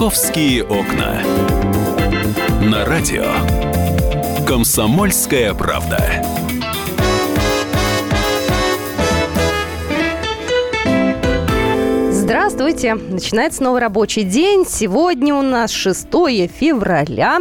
[0.00, 1.20] «Московские окна».
[2.62, 3.26] На радио
[4.46, 6.24] «Комсомольская правда».
[12.10, 12.94] Здравствуйте!
[12.94, 14.64] Начинается новый рабочий день.
[14.66, 16.06] Сегодня у нас 6
[16.48, 17.40] февраля.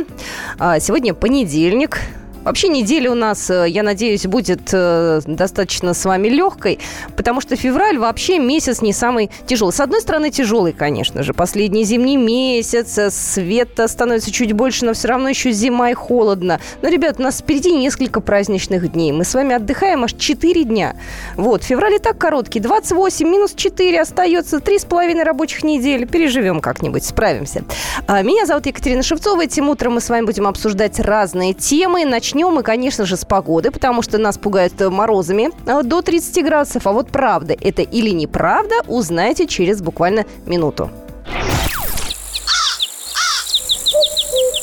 [0.57, 2.01] А, сегодня понедельник.
[2.49, 6.79] Вообще неделя у нас, э, я надеюсь, будет э, достаточно с вами легкой,
[7.15, 9.71] потому что февраль вообще месяц не самый тяжелый.
[9.71, 11.35] С одной стороны, тяжелый, конечно же.
[11.35, 16.59] Последний зимний месяц, э, света становится чуть больше, но все равно еще зима и холодно.
[16.81, 19.11] Но, ребят, у нас впереди несколько праздничных дней.
[19.11, 20.95] Мы с вами отдыхаем аж 4 дня.
[21.35, 22.59] Вот, февраль и так короткий.
[22.59, 26.05] 28 минус 4 остается 3,5 рабочих недели.
[26.05, 27.63] Переживем как-нибудь, справимся.
[28.07, 29.43] А, меня зовут Екатерина Шевцова.
[29.43, 32.05] Этим утром мы с вами будем обсуждать разные темы.
[32.05, 36.45] Начнем Начнем мы, конечно же, с погоды, потому что нас пугают морозами а, до 30
[36.45, 36.87] градусов.
[36.87, 40.89] А вот правда это или неправда, узнаете через буквально минуту.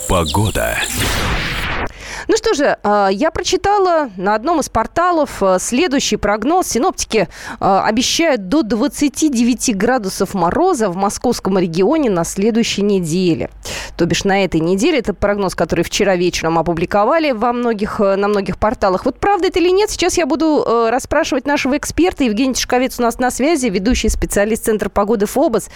[0.09, 0.79] Погода.
[2.29, 6.67] Ну что же, а, я прочитала на одном из порталов а, следующий прогноз.
[6.67, 7.29] Синоптики
[7.61, 13.51] а, обещают до 29 градусов мороза в московском регионе на следующей неделе.
[13.97, 14.99] То бишь на этой неделе.
[14.99, 19.05] Это прогноз, который вчера вечером опубликовали во многих, на многих порталах.
[19.05, 22.25] Вот правда это или нет, сейчас я буду расспрашивать нашего эксперта.
[22.25, 25.69] Евгений Тишковец у нас на связи, ведущий специалист Центра погоды ФОБОС.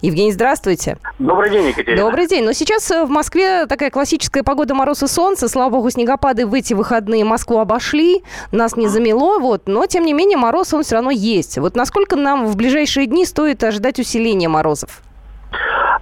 [0.00, 0.96] Евгений, здравствуйте.
[1.18, 2.02] Добрый день, Екатерина.
[2.02, 2.44] Добрый день.
[2.44, 5.48] Но сейчас в Москве такая классическая погода мороз и солнце.
[5.48, 10.12] Слава богу, снегопады в эти выходные Москву обошли, нас не замело, вот, но тем не
[10.12, 11.58] менее мороз он все равно есть.
[11.58, 15.02] Вот насколько нам в ближайшие дни стоит ожидать усиления морозов?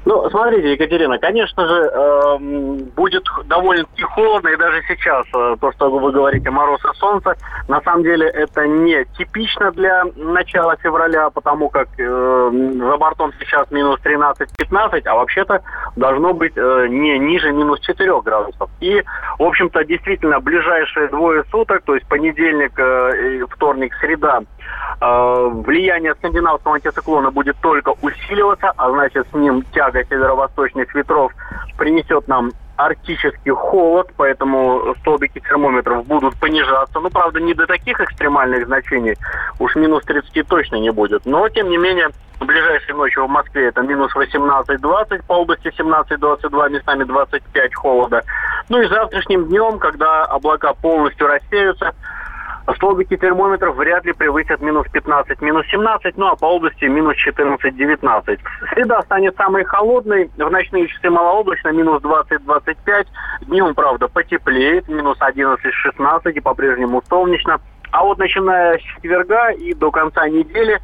[0.06, 2.38] Ну, смотрите, Екатерина, конечно же, э,
[2.94, 7.34] будет довольно-таки холодно, и даже сейчас э, то, что вы говорите, мороз и солнце,
[7.66, 13.68] на самом деле это не типично для начала февраля, потому как э, за бортом сейчас
[13.72, 15.60] минус 13-15, а вообще-то
[15.96, 18.70] должно быть э, не ниже минус 4 градусов.
[18.78, 19.02] И,
[19.40, 24.42] в общем-то, действительно, ближайшие двое суток, то есть понедельник, э, вторник, среда,
[25.00, 31.32] влияние скандинавского антициклона будет только усиливаться, а значит, с ним тяга тяга северо-восточных ветров
[31.76, 37.00] принесет нам арктический холод, поэтому столбики термометров будут понижаться.
[37.00, 39.16] Ну, правда, не до таких экстремальных значений,
[39.58, 41.24] уж минус 30 точно не будет.
[41.24, 46.70] Но, тем не менее, в ближайшей ночью в Москве это минус 18-20, по области 17-22,
[46.70, 48.22] местами 25 холода.
[48.68, 51.94] Ну и завтрашним днем, когда облака полностью рассеются,
[52.74, 58.38] Столбики термометров вряд ли превысят минус 15, минус 17, ну а по области минус 14-19.
[58.72, 63.06] Среда станет самой холодной, в ночные часы малооблачно, минус 20-25.
[63.42, 67.60] Днем, правда, потеплеет, минус 11-16 и по-прежнему солнечно.
[67.92, 70.80] А вот начиная с четверга и до конца недели,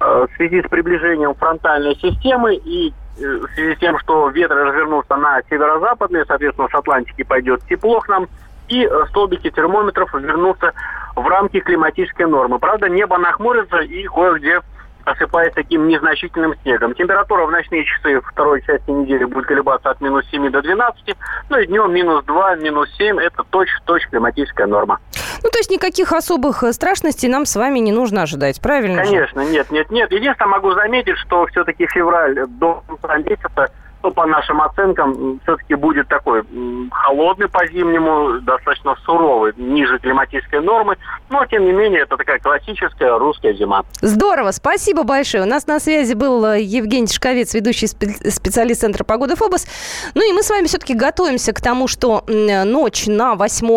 [0.00, 4.64] э, в связи с приближением фронтальной системы и э, в связи с тем, что ветры
[4.64, 8.26] развернутся на северо-западные, соответственно, с Атлантики пойдет тепло к нам,
[8.68, 10.72] и э, столбики термометров вернутся
[11.16, 12.58] в рамки климатической нормы.
[12.58, 14.60] Правда, небо нахмурится и кое-где
[15.04, 16.94] осыпает таким незначительным снегом.
[16.94, 21.16] Температура в ночные часы второй части недели будет колебаться от минус 7 до 12,
[21.48, 24.98] ну и днем минус 2, минус 7– это точь-в-точь климатическая норма.
[25.44, 29.04] Ну, то есть никаких особых э, страшностей нам с вами не нужно ожидать, правильно?
[29.04, 29.50] Конечно, же?
[29.50, 30.10] нет, нет, нет.
[30.10, 33.70] Единственное, могу заметить, что все-таки февраль до конца месяца–
[34.06, 36.42] что по нашим оценкам все-таки будет такой
[36.90, 40.96] холодный по-зимнему, достаточно суровый, ниже климатической нормы.
[41.28, 43.82] Но, тем не менее, это такая классическая русская зима.
[44.00, 45.42] Здорово, спасибо большое.
[45.42, 49.66] У нас на связи был э, Евгений Шковец, ведущий специалист Центра погоды ФОБОС.
[50.14, 53.68] Ну и мы с вами все-таки готовимся к тому, что ночь на 8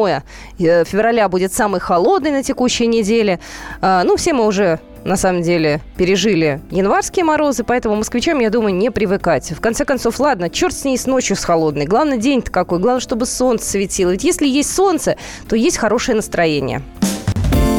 [0.60, 3.40] э, февраля будет самой холодной на текущей неделе.
[3.82, 8.76] А, ну, все мы уже на самом деле, пережили январские морозы, поэтому москвичам, я думаю,
[8.76, 9.52] не привыкать.
[9.52, 11.86] В конце концов, ладно, черт с ней с ночью с холодной.
[11.86, 12.80] Главное, день-то какой.
[12.80, 14.12] Главное, чтобы солнце светило.
[14.12, 15.18] Ведь если есть солнце,
[15.48, 16.82] то есть хорошее настроение.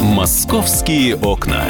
[0.03, 1.65] «Московские окна».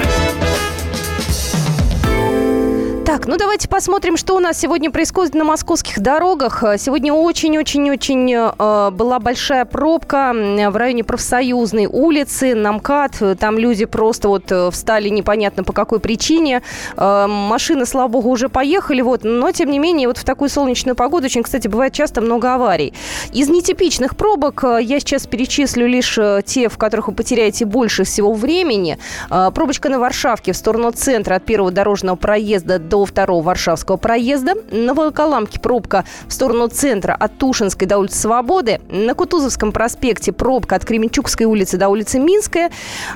[3.10, 6.62] Так, ну давайте посмотрим, что у нас сегодня происходит на московских дорогах.
[6.78, 13.36] Сегодня очень-очень-очень э, была большая пробка в районе профсоюзной улицы, на МКАД.
[13.41, 16.62] Там люди просто вот э, встали непонятно по какой причине.
[16.97, 19.24] Э, машины, слава богу, уже поехали, вот.
[19.24, 22.95] Но, тем не менее, вот в такую солнечную погоду очень, кстати, бывает часто много аварий.
[23.33, 28.04] Из нетипичных пробок э, я сейчас перечислю лишь э, те, в которых вы потеряете больше
[28.04, 28.98] всего времени.
[29.30, 34.55] Э, пробочка на Варшавке в сторону центра от первого дорожного проезда до второго Варшавского проезда.
[34.71, 38.81] На Волоколамке пробка в сторону центра от Тушинской до улицы Свободы.
[38.89, 42.71] На Кутузовском проспекте пробка от Кременчугской улицы до улицы Минская.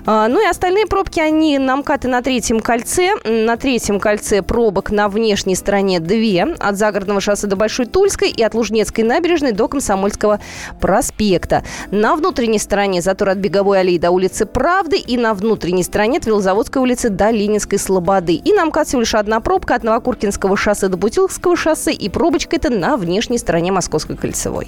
[0.07, 3.11] А, ну и остальные пробки, они на МКАД на третьем кольце.
[3.25, 6.43] На третьем кольце пробок на внешней стороне две.
[6.59, 10.41] От Загородного шоссе до Большой Тульской и от Лужнецкой набережной до Комсомольского
[10.81, 11.63] проспекта.
[11.91, 16.27] На внутренней стороне затор от Беговой аллеи до улицы Правды и на внутренней стороне от
[16.27, 18.35] Велозаводской улицы до Ленинской Слободы.
[18.35, 22.57] И на МКАД всего лишь одна пробка от Новокуркинского шоссе до Бутиловского шоссе и пробочка
[22.57, 24.67] это на внешней стороне Московской кольцевой.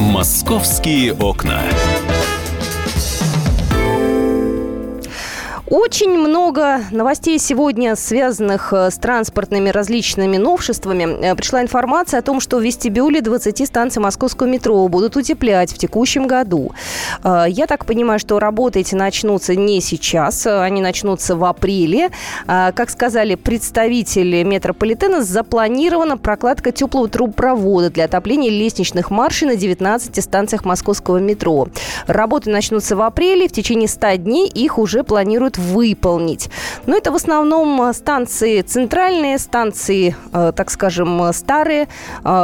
[0.00, 1.60] «Московские окна».
[5.68, 11.32] Очень много новостей сегодня, связанных э, с транспортными различными новшествами.
[11.32, 15.78] Э, пришла информация о том, что в вестибюле 20 станций московского метро будут утеплять в
[15.78, 16.70] текущем году.
[17.24, 22.10] Э, я так понимаю, что работы эти начнутся не сейчас, они начнутся в апреле.
[22.46, 30.64] Как сказали представители метрополитена, запланирована прокладка теплого трубопровода для отопления лестничных маршей на 19 станциях
[30.64, 31.66] московского метро.
[32.06, 36.48] Работы начнутся в апреле, в течение 100 дней их уже планируют выполнить.
[36.86, 41.88] Но это в основном э, станции центральные, станции, э, так скажем, э, старые,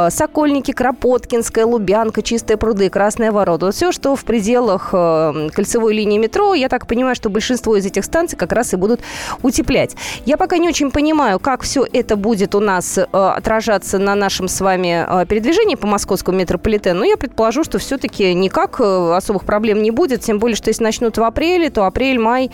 [0.09, 3.67] Сокольники, Кропоткинская, Лубянка, Чистые пруды, Красная ворота.
[3.67, 8.05] Вот все, что в пределах кольцевой линии метро, я так понимаю, что большинство из этих
[8.05, 9.01] станций как раз и будут
[9.41, 9.95] утеплять.
[10.25, 14.61] Я пока не очень понимаю, как все это будет у нас отражаться на нашем с
[14.61, 20.21] вами передвижении по московскому метрополитену, но я предположу, что все-таки никак особых проблем не будет,
[20.21, 22.51] тем более, что если начнут в апреле, то апрель, май,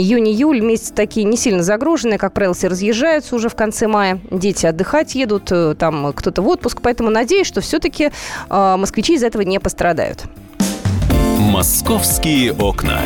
[0.00, 4.18] Июнь-июль месяцы такие не сильно загруженные, как правило, все разъезжаются уже в конце мая.
[4.30, 6.80] Дети отдыхать едут, э, там кто-то в отпуск.
[6.82, 8.10] Поэтому надеюсь, что все-таки
[8.48, 10.24] э, москвичи из этого не пострадают.
[11.38, 13.00] «Московские окна».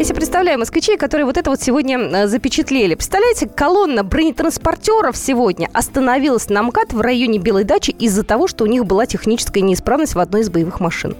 [0.00, 2.94] Я себе представляю москвичей, которые вот это вот сегодня э, запечатлели.
[2.94, 8.66] Представляете, колонна бронетранспортеров сегодня остановилась на МКАД в районе Белой дачи из-за того, что у
[8.66, 11.16] них была техническая неисправность в одной из боевых машин.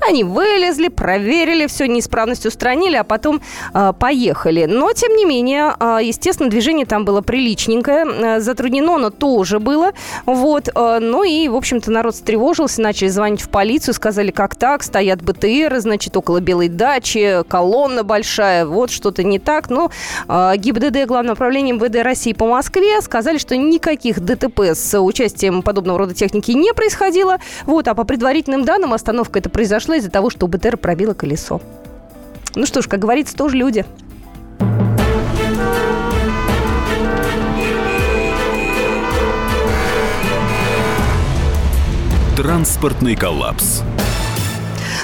[0.00, 3.42] Они вылезли, проверили, все неисправность устранили, а потом
[3.74, 4.64] э, поехали.
[4.64, 8.06] Но, тем не менее, э, естественно, движение там было приличненькое.
[8.06, 9.92] Э, затруднено оно тоже было.
[10.24, 10.70] Вот.
[10.74, 15.20] Э, ну и, в общем-то, народ встревожился, начали звонить в полицию, сказали, как так, стоят
[15.20, 19.70] БТР, значит, около Белой дачи, колонна большая, вот что-то не так.
[19.70, 19.90] Но
[20.28, 25.98] э, ГИБДД, Главное управление МВД России по Москве, сказали, что никаких ДТП с участием подобного
[25.98, 27.38] рода техники не происходило.
[27.66, 31.60] Вот, а по предварительным данным остановка это произошла из-за того, что БТР пробило колесо.
[32.54, 33.84] Ну что ж, как говорится, тоже люди.
[42.36, 43.82] Транспортный коллапс.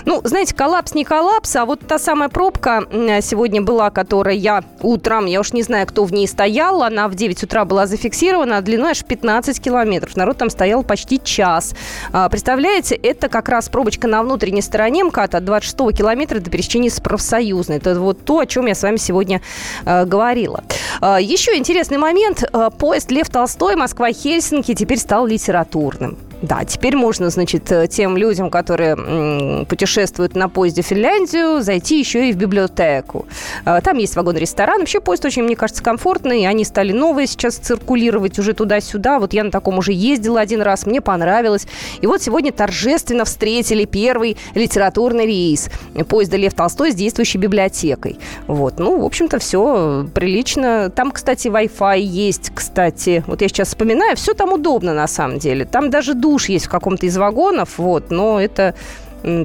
[0.05, 2.85] Ну, знаете, коллапс не коллапс, а вот та самая пробка
[3.23, 7.15] сегодня была, которая я утром, я уж не знаю, кто в ней стоял, она в
[7.15, 10.17] 9 утра была зафиксирована, длиной аж 15 километров.
[10.17, 11.75] Народ там стоял почти час.
[12.13, 16.91] А, представляете, это как раз пробочка на внутренней стороне МКАДа от 26 километра до пересечения
[16.91, 17.77] с профсоюзной.
[17.77, 19.41] Это вот то, о чем я с вами сегодня
[19.85, 20.65] э, говорила.
[21.01, 22.45] Э, еще интересный момент.
[22.79, 26.19] Поезд Лев Толстой Москва-Хельсинки теперь стал литературным.
[26.43, 32.31] Да, теперь можно, значит, э, тем людям, которые путешествуют на поезде в Финляндию, зайти еще
[32.31, 33.27] и в библиотеку.
[33.67, 34.81] Э, там есть вагон-ресторан.
[34.81, 36.47] Вообще поезд очень, мне кажется, комфортный.
[36.47, 39.19] Они стали новые сейчас циркулировать уже туда-сюда.
[39.19, 41.67] Вот я на таком уже ездила один раз, мне понравилось.
[42.01, 45.69] И вот сегодня торжественно встретили первый литературный рейс
[46.09, 48.19] поезда Лев Толстой с действующей библиотекой.
[48.47, 50.91] Вот, ну, в общем-то, все прилично.
[50.91, 53.23] Там, кстати, Wi-Fi есть, кстати.
[53.27, 55.67] Вот я сейчас вспоминаю, все там удобно на самом деле.
[55.67, 58.75] Там даже душ есть в каком-то из вагонов, вот, но это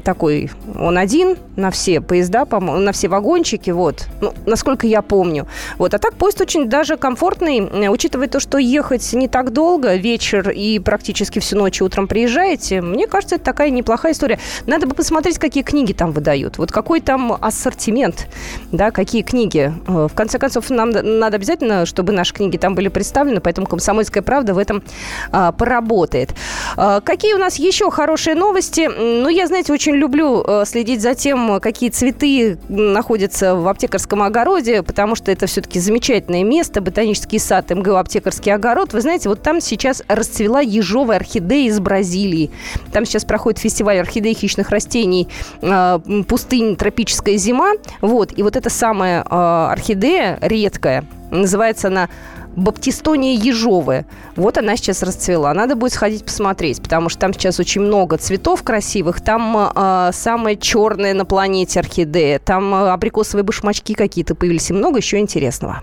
[0.04, 5.48] такой, он один на все поезда, на все вагончики, вот, ну, насколько я помню.
[5.78, 10.50] Вот, а так поезд очень даже комфортный, учитывая то, что ехать не так долго, вечер
[10.50, 14.40] и практически всю ночь утром приезжаете, мне кажется, это такая неплохая история.
[14.66, 18.28] Надо бы посмотреть, какие книги там выдают, вот какой там ассортимент,
[18.72, 19.74] да, какие книги.
[19.88, 24.24] Э, в конце концов, нам надо обязательно, чтобы наши книги там были представлены, поэтому «Комсомольская
[24.24, 24.84] правда» в этом
[25.32, 26.34] а, поработает.
[26.78, 28.90] А, какие у нас еще хорошие новости?
[28.96, 34.22] Ну, я, знаете, знаете, очень люблю э, следить за тем, какие цветы находятся в аптекарском
[34.22, 38.94] огороде, потому что это все-таки замечательное место, ботанический сад МГУ «Аптекарский огород».
[38.94, 42.52] Вы знаете, вот там сейчас расцвела ежовая орхидея из Бразилии.
[42.92, 45.28] Там сейчас проходит фестиваль орхидей хищных растений
[45.62, 46.76] э, «Пустынь.
[46.76, 47.74] Тропическая зима».
[48.02, 49.26] Вот, и вот эта самая э,
[49.72, 52.10] орхидея редкая, называется она
[52.56, 54.06] баптистония ежовая.
[54.36, 55.54] Вот она сейчас расцвела.
[55.54, 59.22] Надо будет сходить посмотреть, потому что там сейчас очень много цветов красивых.
[59.22, 62.40] Там а, э, самая черная на планете орхидея.
[62.40, 64.70] Там а, абрикосовые башмачки какие-то появились.
[64.70, 65.82] И много еще интересного.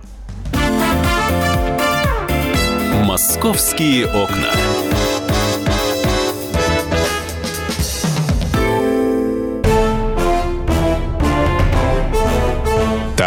[3.04, 4.48] Московские окна.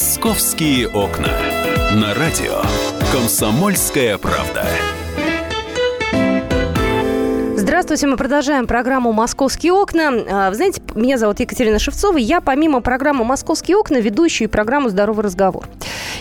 [0.00, 1.28] «Московские окна».
[1.92, 2.62] На радио
[3.12, 4.64] «Комсомольская правда».
[7.54, 10.10] Здравствуйте, мы продолжаем программу «Московские окна».
[10.30, 12.16] А, вы знаете, меня зовут Екатерина Шевцова.
[12.16, 15.68] Я, помимо программы «Московские окна», ведущую программу «Здоровый разговор».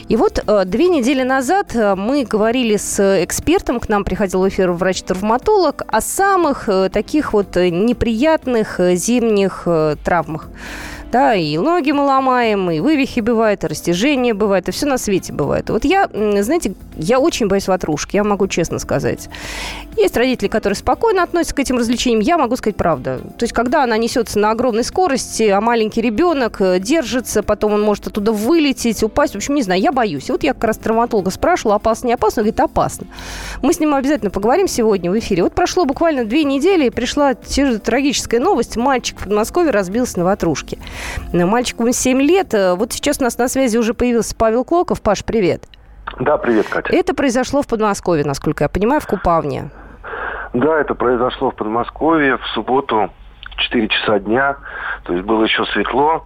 [0.09, 4.49] И вот э, две недели назад э, мы говорили с экспертом, к нам приходил в
[4.49, 9.65] эфир врач-травматолог, о самых э, таких вот неприятных зимних
[10.03, 10.49] травмах.
[11.11, 15.33] Да, и ноги мы ломаем, и вывихи бывают, и растяжения бывают, и все на свете
[15.33, 15.69] бывает.
[15.71, 19.27] Вот я, знаете, я очень боюсь ватрушки, я могу честно сказать.
[19.97, 23.19] Есть родители, которые спокойно относятся к этим развлечениям, я могу сказать правду.
[23.37, 27.81] То есть, когда она несется на огромной скорости, а маленький ребенок э, держится, потом он
[27.81, 30.29] может оттуда вылететь, упасть, в общем, не знаю, я боюсь.
[30.29, 33.07] И вот я как раз травматолога спрашивала, опасно, не опасно, он говорит, опасно.
[33.63, 35.43] Мы с ним обязательно поговорим сегодня в эфире.
[35.43, 38.77] Вот прошло буквально две недели, и пришла трагическая новость.
[38.77, 40.77] Мальчик в Подмосковье разбился на ватрушке.
[41.33, 42.53] Мальчику 7 лет.
[42.53, 45.01] Вот сейчас у нас на связи уже появился Павел Клоков.
[45.01, 45.63] Паш, привет.
[46.19, 46.93] Да, привет, Катя.
[46.93, 49.69] Это произошло в Подмосковье, насколько я понимаю, в Купавне.
[50.53, 53.11] Да, это произошло в Подмосковье в субботу
[53.57, 54.57] 4 часа дня,
[55.03, 56.25] то есть было еще светло.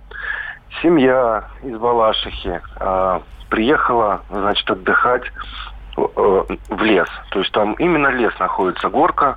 [0.82, 5.24] Семья из Балашихи э, приехала, значит, отдыхать
[5.98, 6.02] э,
[6.70, 7.10] в лес.
[7.32, 9.36] То есть там именно лес находится, горка,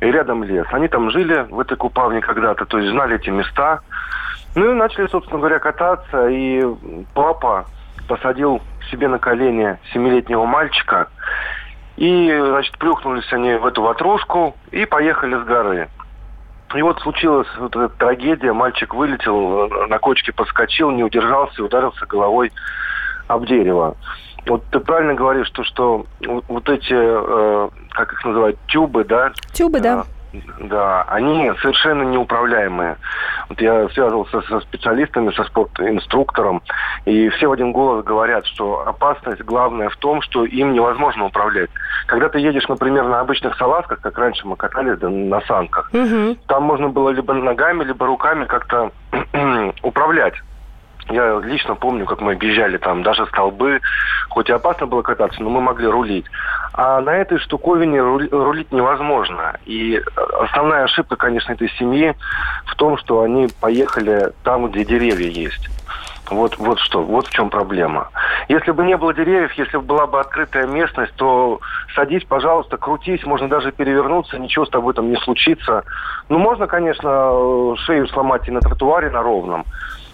[0.00, 0.66] и рядом лес.
[0.72, 3.80] Они там жили в этой купавне когда-то, то есть знали эти места.
[4.56, 6.64] Ну и начали, собственно говоря, кататься, и
[7.12, 7.66] папа
[8.08, 11.08] посадил себе на колени семилетнего мальчика,
[11.98, 15.88] и, значит, плюхнулись они в эту ватрушку и поехали с горы.
[16.74, 18.52] И вот случилась вот эта трагедия.
[18.52, 22.50] Мальчик вылетел, на кочке подскочил, не удержался и ударился головой
[23.28, 23.94] об дерево.
[24.46, 26.06] Вот ты правильно говоришь, что, что
[26.48, 29.32] вот эти, э, как их называют, тюбы, да?
[29.52, 30.04] Тюбы, да.
[30.60, 32.96] Да, они совершенно неуправляемые.
[33.48, 36.62] Вот я связывался со специалистами, со спортинструктором,
[37.04, 41.70] и все в один голос говорят, что опасность главная в том, что им невозможно управлять.
[42.06, 46.36] Когда ты едешь, например, на обычных салазках, как раньше мы катались да, на санках, угу.
[46.46, 48.90] там можно было либо ногами, либо руками как-то
[49.82, 50.34] управлять.
[51.08, 53.80] Я лично помню, как мы объезжали там даже столбы.
[54.28, 56.26] Хоть и опасно было кататься, но мы могли рулить.
[56.72, 59.56] А на этой штуковине рулить невозможно.
[59.64, 60.02] И
[60.40, 62.14] основная ошибка, конечно, этой семьи
[62.66, 65.68] в том, что они поехали там, где деревья есть.
[66.30, 68.08] Вот, вот что, вот в чем проблема.
[68.48, 71.60] Если бы не было деревьев, если бы была бы открытая местность, то
[71.94, 75.84] садись, пожалуйста, крутись, можно даже перевернуться, ничего с тобой там не случится.
[76.28, 79.64] Ну, можно, конечно, шею сломать и на тротуаре на ровном,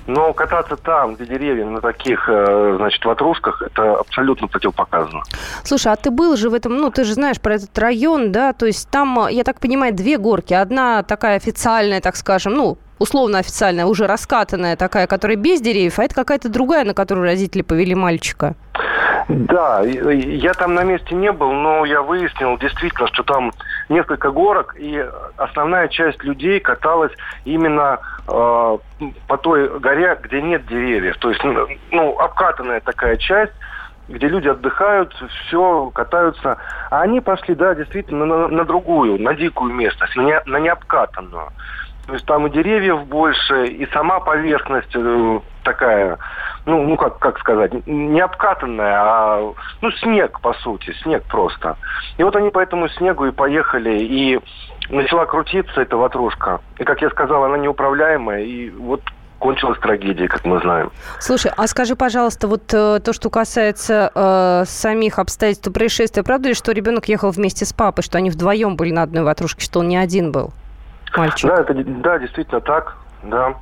[0.06, 5.22] но кататься там, где деревья, на таких, э, значит, ватрушках, это абсолютно противопоказано.
[5.62, 8.52] Слушай, а ты был же в этом, ну, ты же знаешь про этот район, да,
[8.52, 10.54] то есть там, я так понимаю, две горки.
[10.54, 16.04] Одна такая официальная, так скажем, ну, условно официальная, уже раскатанная такая, которая без деревьев, а
[16.04, 18.54] это какая-то другая, на которую родители повели мальчика.
[19.28, 23.52] Да, я там на месте не был, но я выяснил действительно, что там
[23.88, 25.04] несколько горок, и
[25.36, 27.12] основная часть людей каталась
[27.44, 28.78] именно э,
[29.28, 31.16] по той горе, где нет деревьев.
[31.18, 33.52] То есть, ну, ну, обкатанная такая часть,
[34.08, 35.14] где люди отдыхают,
[35.46, 36.58] все, катаются.
[36.90, 41.50] А они пошли, да, действительно, на, на другую, на дикую местность, на, не, на необкатанную.
[42.06, 46.18] То есть там и деревьев больше, и сама поверхность э, такая,
[46.66, 51.76] ну, ну как, как сказать, не обкатанная, а ну, снег, по сути, снег просто.
[52.18, 54.40] И вот они по этому снегу и поехали, и
[54.90, 56.60] начала крутиться эта ватрушка.
[56.78, 59.02] И, как я сказал, она неуправляемая, и вот
[59.38, 60.92] кончилась трагедией, как мы знаем.
[61.18, 66.54] Слушай, а скажи, пожалуйста, вот э, то, что касается э, самих обстоятельств происшествия, правда ли,
[66.54, 69.88] что ребенок ехал вместе с папой, что они вдвоем были на одной ватрушке, что он
[69.88, 70.52] не один был?
[71.16, 71.50] Мальчик.
[71.50, 73.54] Да, это, да, действительно так, да.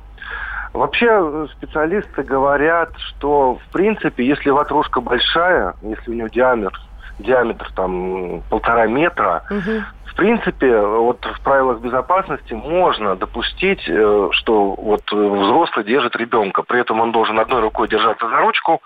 [0.73, 6.79] Вообще э, специалисты говорят, что в принципе, если ватрушка большая, если у нее диаметр,
[7.19, 9.83] диаметр там полтора метра, угу.
[10.05, 16.79] в принципе, вот в правилах безопасности можно допустить, э, что вот взрослый держит ребенка, при
[16.79, 18.81] этом он должен одной рукой держаться за ручку,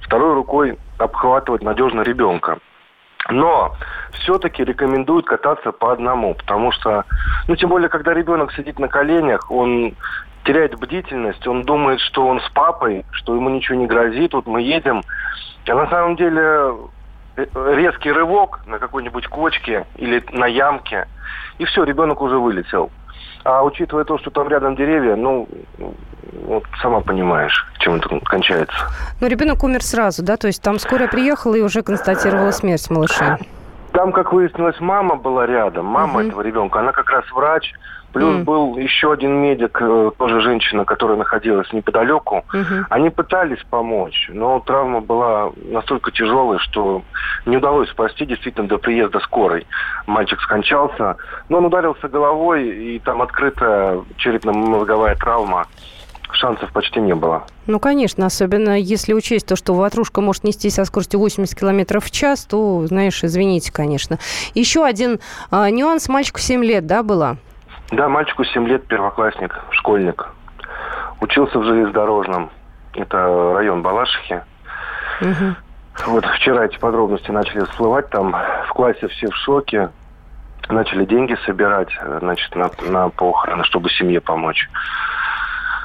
[0.00, 2.58] второй рукой обхватывать надежно ребенка.
[3.30, 3.74] Но
[4.12, 7.04] все-таки рекомендуют кататься по одному, потому что,
[7.46, 9.94] ну, тем более, когда ребенок сидит на коленях, он
[10.44, 14.62] теряет бдительность, он думает, что он с папой, что ему ничего не грозит, вот мы
[14.62, 15.02] едем.
[15.66, 16.74] А на самом деле
[17.36, 21.06] э, резкий рывок на какой-нибудь кочке или на ямке,
[21.58, 22.90] и все, ребенок уже вылетел.
[23.48, 25.48] А учитывая то, что там рядом деревья, ну,
[26.44, 28.76] вот сама понимаешь, чем это кончается.
[29.22, 30.36] Но ребенок умер сразу, да?
[30.36, 33.38] То есть там скорая приехала и уже констатировала смерть малыша.
[33.92, 36.28] Там, как выяснилось, мама была рядом, мама угу.
[36.28, 36.80] этого ребенка.
[36.80, 37.72] Она как раз врач,
[38.12, 38.44] Плюс mm.
[38.44, 42.44] был еще один медик, э, тоже женщина, которая находилась неподалеку.
[42.52, 42.84] Mm-hmm.
[42.90, 47.02] Они пытались помочь, но травма была настолько тяжелой, что
[47.44, 49.66] не удалось спасти действительно до приезда скорой.
[50.06, 51.16] Мальчик скончался,
[51.48, 55.66] но он ударился головой, и там открытая черепно-мозговая травма
[56.32, 57.44] шансов почти не было.
[57.66, 62.10] Ну, конечно, особенно если учесть то, что ватрушка может нестись со скоростью 80 км в
[62.10, 64.18] час, то, знаешь, извините, конечно.
[64.54, 66.08] Еще один э, нюанс.
[66.08, 67.38] Мальчику 7 лет, да, было?
[67.90, 70.28] Да, мальчику 7 лет, первоклассник, школьник.
[71.20, 72.50] Учился в железнодорожном.
[72.94, 74.42] Это район Балашихи.
[75.20, 75.54] Угу.
[76.06, 78.10] Вот вчера эти подробности начали всплывать.
[78.10, 79.90] Там в классе все в шоке.
[80.68, 81.88] Начали деньги собирать,
[82.20, 84.68] значит, на, на похороны, чтобы семье помочь.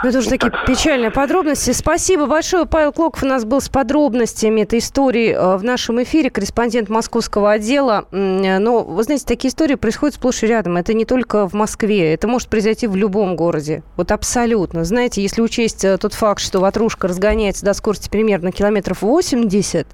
[0.03, 1.71] Ну, это уже такие печальные подробности.
[1.71, 2.65] Спасибо большое.
[2.65, 7.51] Павел Клоков у нас был с подробностями этой истории э, в нашем эфире, корреспондент московского
[7.51, 8.05] отдела.
[8.11, 10.75] Но, вы знаете, такие истории происходят сплошь и рядом.
[10.75, 12.13] Это не только в Москве.
[12.13, 13.81] Это может произойти в любом городе.
[13.95, 14.83] Вот абсолютно.
[14.83, 19.87] Знаете, если учесть э, тот факт, что ватрушка разгоняется до скорости примерно километров 80,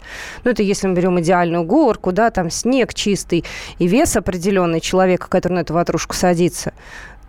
[0.44, 3.46] ну, это если мы берем идеальную горку, да, там снег чистый
[3.78, 6.74] и вес определенный человека, который на эту ватрушку садится,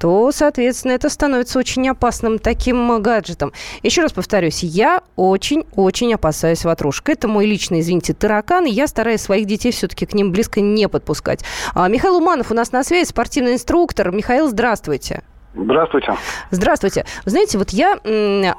[0.01, 3.53] то, соответственно, это становится очень опасным таким гаджетом.
[3.83, 7.11] Еще раз повторюсь, я очень-очень опасаюсь ватрушек.
[7.11, 10.89] Это мой личный, извините, таракан, и я стараюсь своих детей все-таки к ним близко не
[10.89, 11.45] подпускать.
[11.75, 14.11] А, Михаил Уманов у нас на связи, спортивный инструктор.
[14.11, 15.23] Михаил, здравствуйте.
[15.53, 16.15] Здравствуйте.
[16.51, 17.05] Здравствуйте.
[17.25, 17.99] Вы знаете, вот я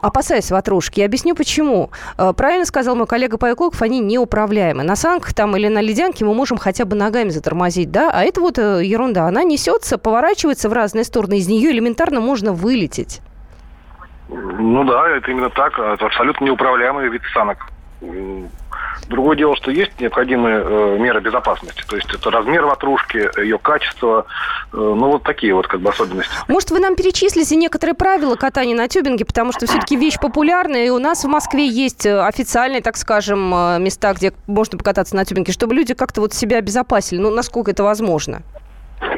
[0.02, 1.00] опасаюсь ватрушки.
[1.00, 1.90] Я объясню, почему.
[2.18, 4.84] Э, правильно сказал мой коллега Павел Клоков, они неуправляемы.
[4.84, 8.12] На санках там или на ледянке мы можем хотя бы ногами затормозить, да?
[8.14, 9.26] А это вот э, ерунда.
[9.26, 11.38] Она несется, поворачивается в разные стороны.
[11.38, 13.22] Из нее элементарно можно вылететь.
[14.28, 15.80] Ну да, это именно так.
[15.80, 17.72] Это абсолютно неуправляемый вид санок.
[19.08, 21.84] Другое дело, что есть необходимые э, меры безопасности.
[21.88, 24.26] То есть это размер ватрушки, ее качество,
[24.72, 26.32] э, ну вот такие вот как бы особенности.
[26.48, 30.90] Может, вы нам перечислите некоторые правила катания на тюбинге, потому что все-таки вещь популярная, и
[30.90, 35.26] у нас в Москве есть э, официальные, так скажем, э, места, где можно покататься на
[35.26, 37.20] тюбинге, чтобы люди как-то вот себя обезопасили.
[37.20, 38.44] Ну, насколько это возможно?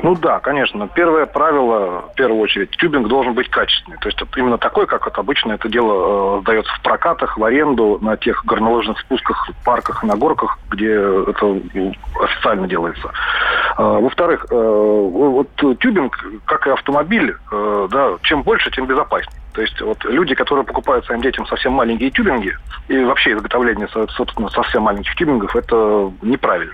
[0.02, 0.88] Ну да, конечно.
[0.88, 3.98] Первое правило, в первую очередь, тюбинг должен быть качественный.
[3.98, 7.44] То есть это именно такой, как вот обычно это дело э, сдается в прокатах, в
[7.44, 13.12] аренду, на тех горнолыжных спусках, парках, на горках, где это ну, официально делается.
[13.78, 19.43] Э, во-вторых, э, вот тюбинг, как и автомобиль, э, да, чем больше, тем безопаснее.
[19.54, 24.50] То есть вот люди, которые покупают своим детям совсем маленькие тюбинги, и вообще изготовление, собственно,
[24.50, 26.74] совсем маленьких тюбингов, это неправильно.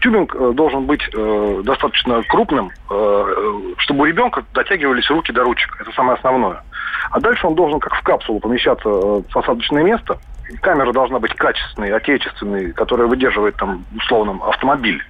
[0.00, 5.76] Тюбинг э, должен быть э, достаточно крупным, э, чтобы у ребенка дотягивались руки до ручек.
[5.78, 6.62] Это самое основное.
[7.10, 10.18] А дальше он должен как в капсулу помещаться в посадочное место.
[10.62, 15.02] Камера должна быть качественной, отечественной, которая выдерживает там условным автомобиль.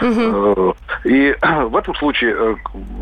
[0.00, 0.74] Угу.
[1.04, 2.56] И в этом случае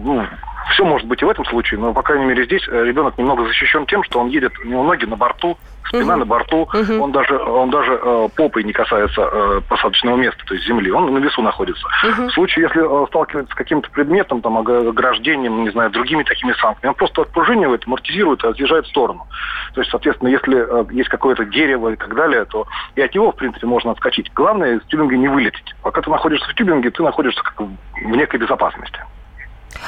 [0.04, 0.26] ну,
[0.70, 3.46] все может быть и в этом случае, но, по крайней мере, здесь э, ребенок немного
[3.46, 6.98] защищен тем, что он едет, у него ноги на борту, спина uh на борту, uh
[6.98, 11.12] он даже, он даже э, попой не касается э, посадочного места, то есть земли, он
[11.12, 11.86] на весу находится.
[12.04, 16.52] uh В случае, если э, сталкивается с каким-то предметом, там, ограждением, не знаю, другими такими
[16.52, 19.26] санкциями, он просто отпружинивает, амортизирует и отъезжает в сторону.
[19.74, 23.32] То есть, соответственно, если э, есть какое-то дерево и так далее, то и от него,
[23.32, 24.32] в принципе, можно отскочить.
[24.34, 25.74] Главное, из тюбинга не вылететь.
[25.82, 29.00] Пока ты находишься в тюбинге, ты находишься как в некой безопасности.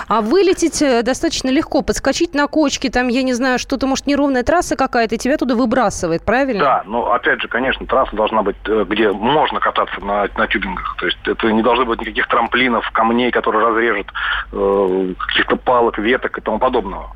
[0.09, 4.42] А вылететь э, достаточно легко, подскочить на кочке, там, я не знаю, что-то, может, неровная
[4.42, 6.64] трасса какая-то, и тебя туда выбрасывает, правильно?
[6.64, 10.97] Да, но опять же, конечно, трасса должна быть, э, где можно кататься на, на тюбингах.
[10.99, 14.12] То есть это не должно быть никаких трамплинов, камней, которые разрежут,
[14.53, 17.11] э, каких-то палок, веток и тому подобного.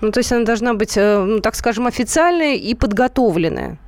[0.00, 3.78] Ну, то есть она должна быть, э, ну, так скажем, официальная и подготовленная.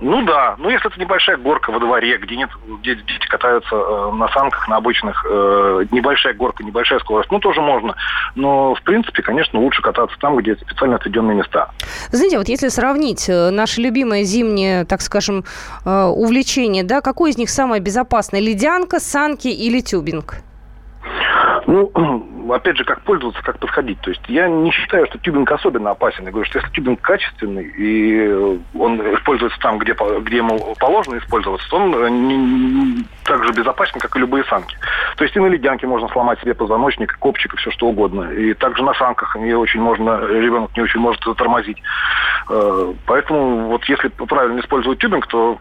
[0.00, 4.10] Ну да, ну если это небольшая горка во дворе, где нет, где дети катаются э,
[4.12, 7.94] на санках, на обычных, э, небольшая горка, небольшая скорость, ну тоже можно.
[8.34, 11.70] Но в принципе, конечно, лучше кататься там, где специально отведенные места.
[12.10, 15.44] Знаете, вот если сравнить э, наше любимое зимнее, так скажем,
[15.84, 18.40] э, увлечение, да, какое из них самое безопасное?
[18.40, 20.42] Ледянка, санки или тюбинг?
[21.74, 21.90] Ну,
[22.54, 24.00] опять же, как пользоваться, как подходить.
[24.00, 26.24] То есть я не считаю, что тюбинг особенно опасен.
[26.24, 31.68] Я говорю, что если тюбинг качественный, и он используется там, где, где ему положено использоваться,
[31.68, 34.76] то он не, не, так же безопасен, как и любые санки.
[35.16, 38.30] То есть и на ледянке можно сломать себе позвоночник, копчик и все что угодно.
[38.30, 41.82] И также на санках не очень можно, ребенок не очень может затормозить.
[42.48, 45.58] Э, поэтому вот если правильно использовать тюбинг, то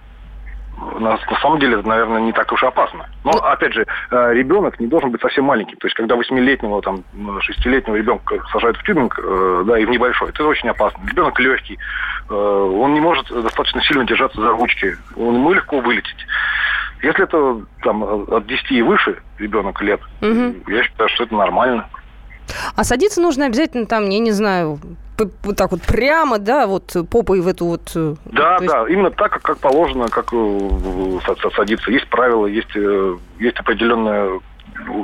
[0.78, 3.08] на, на самом деле это, наверное, не так уж и опасно.
[3.24, 5.78] Но, ну, опять же, э, ребенок не должен быть совсем маленьким.
[5.78, 7.04] То есть, когда восьмилетнего, там,
[7.42, 11.00] шестилетнего ребенка сажают в тюбинг, э, да, и в небольшой, это очень опасно.
[11.08, 11.78] Ребенок легкий,
[12.30, 16.26] э, он не может достаточно сильно держаться за ручки, он ему легко вылететь.
[17.02, 20.56] Если это там от 10 и выше ребенок лет, угу.
[20.68, 21.88] я считаю, что это нормально.
[22.76, 24.80] А садиться нужно обязательно там, я не знаю,
[25.44, 27.92] вот так вот прямо, да, вот попой в эту вот...
[27.96, 28.68] Э, да, есть...
[28.68, 31.20] да, именно так, как положено, как э,
[31.56, 31.92] садиться.
[31.92, 34.40] Есть правила, есть, э, есть определенная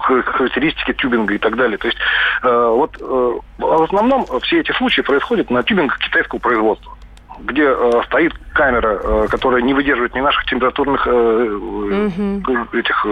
[0.02, 1.78] характеристики тюбинга и так далее.
[1.78, 1.98] То есть
[2.41, 6.98] вот в основном все эти случаи происходят на тюбингах китайского производства
[7.41, 12.78] где э, стоит камера, э, которая не выдерживает ни наших температурных угу.
[12.78, 13.06] этих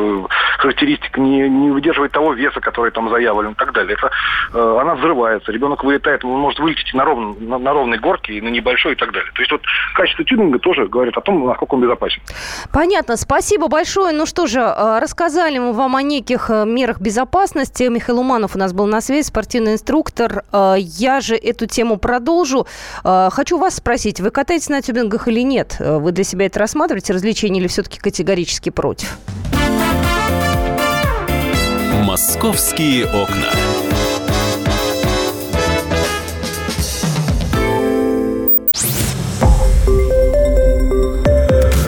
[0.57, 3.95] характеристик, не, не выдерживает того веса, который там заявлен и так далее.
[3.97, 4.12] Это,
[4.81, 8.49] она взрывается, ребенок вылетает, он может вылететь на, ровном, на, на ровной горке, и на
[8.49, 9.31] небольшой и так далее.
[9.36, 9.62] То есть вот
[9.95, 12.21] качество тюнинга тоже говорит о том, насколько он безопасен.
[12.73, 14.13] Понятно, спасибо большое.
[14.13, 17.83] Ну что же, рассказали мы вам о неких мерах безопасности.
[17.83, 20.43] Михаил Уманов у нас был на связи, спортивный инструктор.
[20.77, 22.67] Я же эту тему продолжу.
[23.03, 25.78] Хочу вас спросить, вы катаетесь на тюбингах или нет?
[25.80, 29.17] Э, вы для себя это рассматриваете, развлечение, или все-таки категорически против?
[32.04, 33.52] «Московские окна».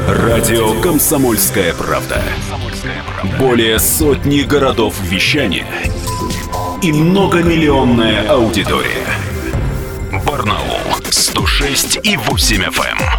[0.08, 2.22] Радио «Комсомольская правда».
[3.40, 5.66] Более сотни городов вещания
[6.82, 9.06] и многомиллионная аудитория.
[10.26, 13.19] Барнаул 106 и 8 FM.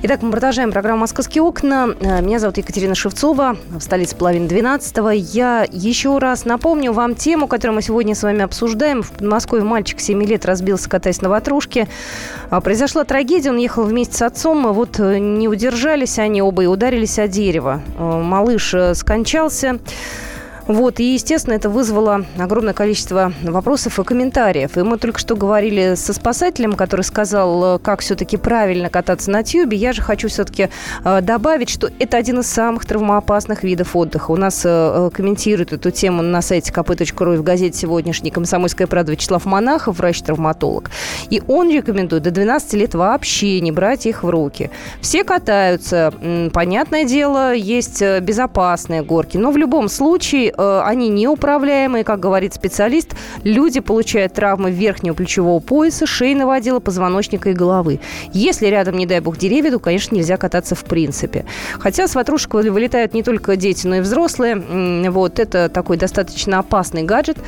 [0.00, 1.88] Итак, мы продолжаем программу «Московские окна».
[1.98, 3.56] Э, меня зовут Екатерина Шевцова.
[3.68, 4.96] В столице половины 12
[5.34, 9.02] Я еще раз напомню вам тему, которую мы сегодня с вами обсуждаем.
[9.02, 11.88] В Подмосковье мальчик 7 лет разбился, катаясь на ватрушке.
[12.48, 13.50] А, произошла трагедия.
[13.50, 14.72] Он ехал вместе с отцом.
[14.72, 17.82] Вот э, не удержались они оба и ударились о дерево.
[17.98, 19.80] Э, малыш скончался.
[20.68, 24.76] Вот, и, естественно, это вызвало огромное количество вопросов и комментариев.
[24.76, 29.42] И мы только что говорили со спасателем, который сказал, э, как все-таки правильно кататься на
[29.42, 29.78] тюбе.
[29.78, 30.68] Я же хочу все-таки
[31.04, 34.30] э, добавить, что это один из самых травмоопасных видов отдыха.
[34.30, 39.12] У нас э, комментирует эту тему на сайте kp.ru и в газете сегодняшней «Комсомольская правда»
[39.12, 40.90] Вячеслав Монахов, врач-травматолог.
[41.30, 44.70] И он рекомендует до 12 лет вообще не брать их в руки.
[45.00, 46.12] Все катаются.
[46.52, 49.38] Понятное дело, есть безопасные горки.
[49.38, 53.14] Но в любом случае они неуправляемые, как говорит специалист.
[53.44, 58.00] Люди получают травмы верхнего плечевого пояса, шейного отдела, позвоночника и головы.
[58.32, 61.44] Если рядом, не дай бог, деревья, то, конечно, нельзя кататься в принципе.
[61.78, 64.56] Хотя с ватрушек вылетают не только дети, но и взрослые.
[65.10, 67.38] Вот, это такой достаточно опасный гаджет.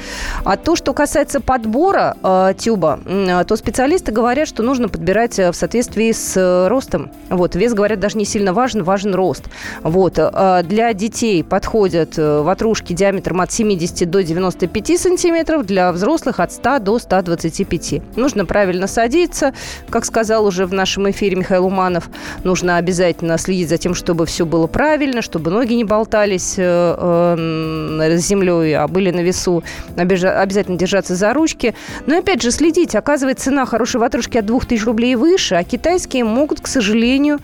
[0.45, 5.51] А то, что касается подбора э, тюба, э, то специалисты говорят, что нужно подбирать э,
[5.51, 7.11] в соответствии с э, ростом.
[7.29, 9.45] Вот, вес, говорят, даже не сильно важен, важен рост.
[9.83, 16.39] Вот, э, для детей подходят э, ватрушки диаметром от 70 до 95 сантиметров, для взрослых
[16.39, 18.17] от 100 до 125.
[18.17, 19.55] Нужно правильно садиться,
[19.89, 22.11] как сказал уже в нашем эфире Михаил Уманов.
[22.45, 28.19] Нужно обязательно следить за тем, чтобы все было правильно, чтобы ноги не болтались э, э,
[28.19, 29.63] с землей, а были на весу.
[29.97, 31.75] Обязательно держаться за ручки.
[32.05, 32.95] Но опять же следить.
[32.95, 37.39] Оказывается, цена хорошей ватрушки от 2000 рублей выше, а китайские могут, к сожалению,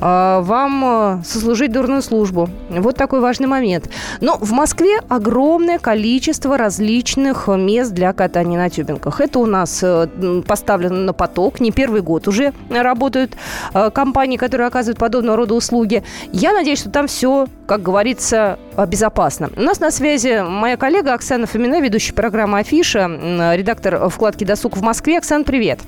[0.00, 2.50] э, вам сослужить дурную службу.
[2.68, 3.88] Вот такой важный момент.
[4.20, 9.20] Но в Москве огромное количество различных мест для катания на тюбингах.
[9.20, 10.08] Это у нас э,
[10.46, 11.60] поставлено на поток.
[11.60, 13.36] Не первый год уже работают
[13.74, 16.02] э, компании, которые оказывают подобного рода услуги.
[16.32, 19.50] Я надеюсь, что там все, как говорится, э, безопасно.
[19.56, 23.06] У нас на связи моя коллега Оксана Фомина, ведущая программы «Афиша»,
[23.54, 25.18] редактор вкладки «Досуг» в Москве.
[25.18, 25.80] Оксана, привет.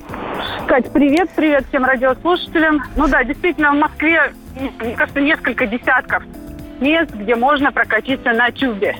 [0.67, 2.81] Кать, привет, привет всем радиослушателям.
[2.95, 4.33] Ну да, действительно, в Москве,
[4.79, 6.23] мне кажется, несколько десятков
[6.81, 8.97] мест, где можно прокатиться на тюбе.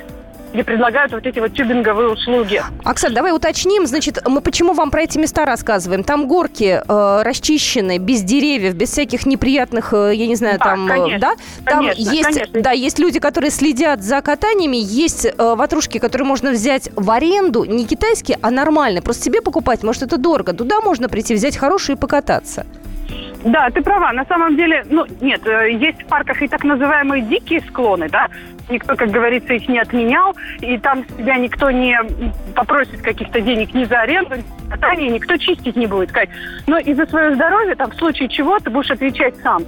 [0.54, 2.62] где предлагают вот эти вот тюбинговые услуги.
[2.84, 6.04] Оксана, давай уточним, значит, мы почему вам про эти места рассказываем?
[6.04, 10.88] Там горки э, расчищены, без деревьев, без всяких неприятных, э, я не знаю, да, там,
[10.88, 11.34] конечно, да?
[11.66, 12.62] Там конечно, есть, конечно.
[12.62, 17.64] да, есть люди, которые следят за катаниями, есть э, ватрушки, которые можно взять в аренду,
[17.64, 19.02] не китайские, а нормальные.
[19.02, 20.54] Просто себе покупать, может, это дорого.
[20.54, 22.66] Туда можно прийти, взять хорошие и покататься.
[23.44, 24.12] Да, ты права.
[24.12, 28.28] На самом деле, ну, нет, э, есть в парках и так называемые дикие склоны, да.
[28.70, 31.98] Никто, как говорится, их не отменял, и там себя никто не
[32.56, 36.30] попросит каких-то денег ни за аренду, ни за катание, никто чистить не будет, сказать.
[36.68, 39.64] Но и за свое здоровье, там, в случае чего, ты будешь отвечать сам.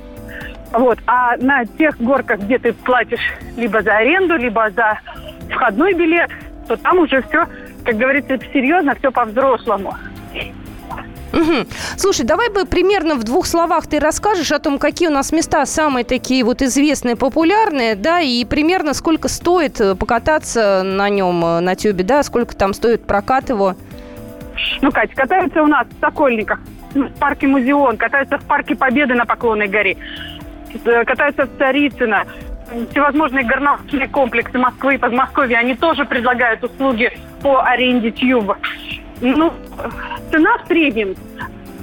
[0.72, 1.00] Вот.
[1.08, 5.00] А на тех горках, где ты платишь либо за аренду, либо за
[5.50, 6.30] входной билет,
[6.68, 7.46] то там уже все,
[7.84, 9.96] как говорится, серьезно, все по-взрослому.
[11.34, 11.68] Мгм.
[11.98, 15.66] Слушай, давай бы примерно в двух словах ты расскажешь о том, какие у нас места
[15.66, 21.60] самые такие вот известные, популярные, да, и примерно сколько стоит э, покататься на нем, э,
[21.60, 23.76] на тюбе, да, сколько там стоит прокат его.
[24.82, 26.60] Ну, Катя, катаются у нас в Сокольниках,
[26.94, 29.98] в парке Музеон, катаются в парке Победы на Поклонной горе,
[30.86, 32.28] э, катаются в Царицыно,
[32.92, 38.60] всевозможные горнолыжные комплексы Москвы и Подмосковья, они тоже предлагают услуги по аренде тюба.
[39.22, 39.54] Ну,
[40.32, 41.16] цена в среднем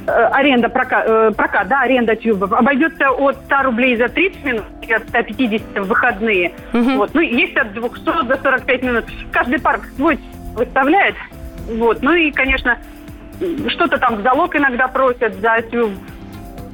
[0.06, 4.64] э, аренда прокат, э, прокат, да, аренда тюбов обойдется от 100 рублей за 30 минут
[4.82, 6.52] и от 150 в выходные.
[6.72, 6.96] Мгм.
[6.96, 7.14] Вот.
[7.14, 9.04] Ну, есть от 200 до 45 минут.
[9.32, 10.18] Каждый парк свой
[10.54, 11.14] выставляет.
[11.68, 12.02] Вот.
[12.02, 12.78] Ну и, конечно,
[13.68, 15.90] что-то там в залог иногда просят за тюб.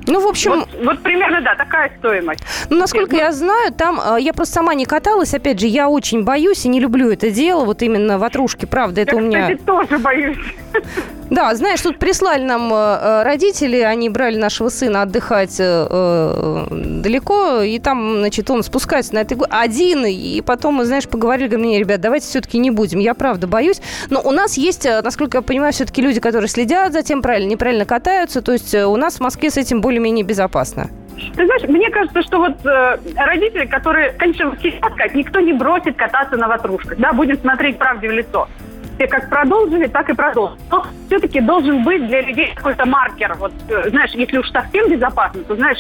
[0.06, 2.42] Ну, в общем, Вот, вот примерно, да, такая стоимость.
[2.70, 6.24] ну, насколько я знаю, там, э, я просто сама не каталась, опять же, я очень
[6.24, 9.42] боюсь и не люблю это дело, вот именно ватрушки, правда, это Я, у меня...
[9.42, 10.38] кстати, тоже боюсь.
[11.30, 17.62] Да, знаешь, тут прислали нам э, э, родители, они брали нашего сына отдыхать э, далеко,
[17.62, 21.78] и там, значит, он спускается на этой один, и потом мы, знаешь, поговорили, говорим, не,
[21.80, 23.80] ребят, давайте все-таки не будем, я правда боюсь.
[24.08, 27.86] Но у нас есть, насколько я понимаю, все-таки люди, которые следят за тем, правильно, неправильно
[27.86, 30.90] катаются, то есть у нас в Москве с этим более-менее безопасно.
[31.34, 36.36] Ты знаешь, мне кажется, что вот э, родители, которые, конечно, сказать, никто не бросит кататься
[36.36, 38.48] на ватрушках, да, будем смотреть правде в лицо.
[38.96, 40.58] Все как продолжили, так и продолжили.
[40.70, 43.34] Но все-таки должен быть для людей какой-то маркер.
[43.34, 45.78] Вот, э, знаешь, если уж совсем безопасно, то, знаешь,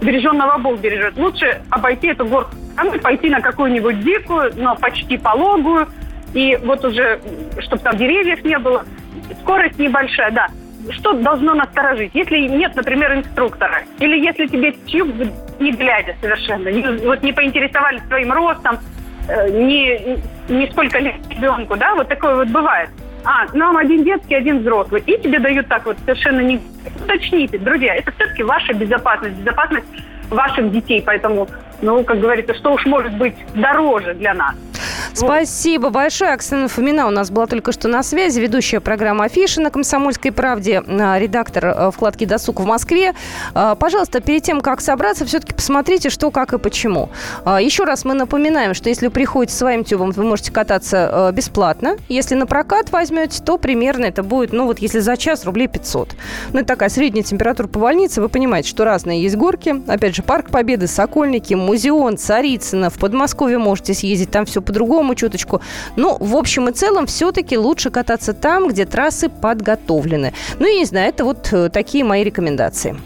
[0.00, 1.16] береженного Бог бережет.
[1.16, 2.54] Лучше обойти эту горку,
[3.02, 5.88] пойти на какую-нибудь дикую, но почти пологую,
[6.32, 7.20] и вот уже,
[7.60, 8.84] чтобы там деревьев не было,
[9.42, 10.48] скорость небольшая, да.
[10.90, 12.10] Что должно насторожить?
[12.14, 15.08] Если нет, например, инструктора, или если тебе тюб
[15.60, 18.78] не глядя совершенно, не- вот не поинтересовались своим ростом,
[19.28, 22.90] не, не сколько лет ребенку, да, вот такое вот бывает.
[23.24, 25.02] А, нам один детский, один взрослый.
[25.06, 26.60] И тебе дают так вот совершенно не...
[27.02, 29.86] Уточните, друзья, это все-таки ваша безопасность, безопасность
[30.28, 31.02] ваших детей.
[31.04, 31.48] Поэтому,
[31.84, 34.54] ну, как говорится, что уж может быть дороже для нас.
[35.12, 36.32] Спасибо большое.
[36.32, 40.82] Оксана Фомина у нас была только что на связи, ведущая программа «Афиша» на «Комсомольской правде»,
[40.86, 43.14] а, редактор э, вкладки «Досуг» в Москве.
[43.54, 47.10] А, Пожалуйста, перед тем, как собраться, все-таки посмотрите, что, как и почему.
[47.44, 51.96] Еще раз мы напоминаем, что если вы приходите своим тюбом, вы можете кататься э, бесплатно.
[52.08, 56.16] Если на прокат возьмете, то примерно это будет, ну вот если за час, рублей 500.
[56.52, 58.20] Ну, это такая средняя температура по больнице.
[58.20, 59.82] Вы понимаете, что разные есть горки.
[59.86, 62.88] Опять же, Парк Победы, Сокольники, Музеон, Царицыно.
[62.88, 65.60] В Подмосковье можете съездить, там все по-другому чуточку.
[65.96, 70.32] Ну, в общем и целом, все-таки лучше кататься там, где трассы подготовлены.
[70.60, 72.96] Ну, я не знаю, это вот э, такие мои рекомендации.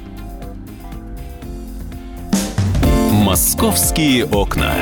[3.10, 4.74] «Московские окна».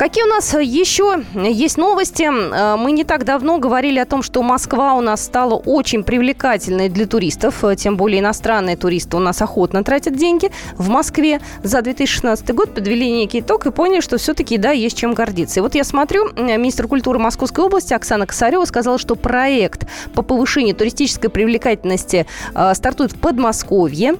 [0.00, 2.22] Какие у нас еще есть новости?
[2.22, 6.88] Э, Мы не так давно говорили о том, что Москва у нас стала очень привлекательной
[6.88, 11.42] для туристов, э, тем более иностранные туристы у нас охотно тратят деньги в Москве.
[11.62, 15.60] За 2016 год подвели некий итог и поняли, что все-таки, да, есть чем гордиться.
[15.60, 20.22] И вот я смотрю, э, министр культуры Московской области Оксана Косарева сказала, что проект по
[20.22, 22.24] повышению туристической привлекательности
[22.72, 24.14] стартует в Подмосковье.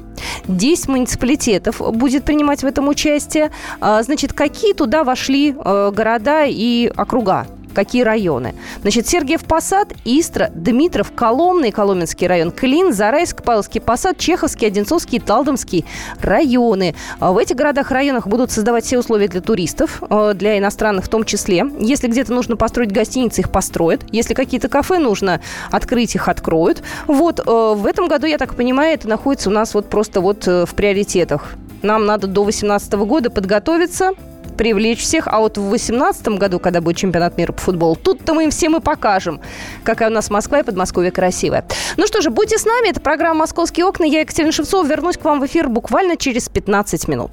[0.46, 3.50] 10 муниципалитетов будет принимать в этом участие.
[3.80, 7.46] Значит, какие туда вошли э, города и округа?
[7.74, 8.54] Какие районы?
[8.82, 15.84] Значит, Сергиев Посад, Истра, Дмитров, Коломный, Коломенский район, Клин, Зарайск, Павловский Посад, Чеховский, Одинцовский, Талдомский
[16.20, 16.94] районы.
[17.20, 21.08] А В этих городах, районах будут создавать все условия для туристов, э, для иностранных в
[21.08, 21.64] том числе.
[21.78, 24.02] Если где-то нужно построить гостиницы, их построят.
[24.10, 26.82] Если какие-то кафе нужно открыть, их откроют.
[27.06, 30.48] Вот, э, в этом году, я так понимаю, это находится у нас вот просто вот
[30.48, 31.52] э, в приоритетах.
[31.82, 34.12] Нам надо до 2018 года подготовиться,
[34.56, 35.28] привлечь всех.
[35.28, 38.76] А вот в 2018 году, когда будет чемпионат мира по футболу, тут-то мы им всем
[38.76, 39.40] и покажем,
[39.84, 41.64] какая у нас Москва и Подмосковье красивая.
[41.96, 42.90] Ну что же, будьте с нами.
[42.90, 44.04] Это программа «Московские окна».
[44.04, 47.30] Я, Екатерина Шевцова, вернусь к вам в эфир буквально через 15 минут.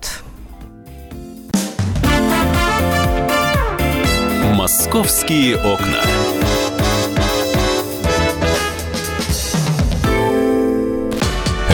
[4.53, 6.37] «Московские окна».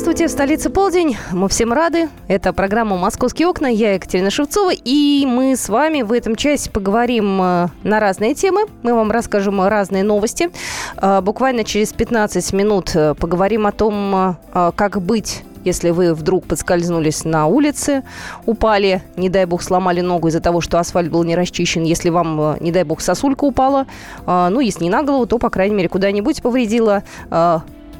[0.00, 1.18] Здравствуйте, в столице полдень.
[1.30, 2.08] Мы всем рады.
[2.26, 3.66] Это программа «Московские окна».
[3.66, 4.72] Я Екатерина Шевцова.
[4.72, 8.62] И мы с вами в этом часе поговорим э, на разные темы.
[8.82, 10.48] Мы вам расскажем разные новости.
[10.96, 17.26] Э, буквально через 15 минут э, поговорим о том, как быть если вы вдруг подскользнулись
[17.26, 18.02] на улице,
[18.46, 22.56] упали, не дай бог сломали ногу из-за того, что асфальт был не расчищен, если вам,
[22.60, 23.84] не дай бог, сосулька упала,
[24.26, 27.02] ну, если не на голову, то, по крайней мере, куда-нибудь повредила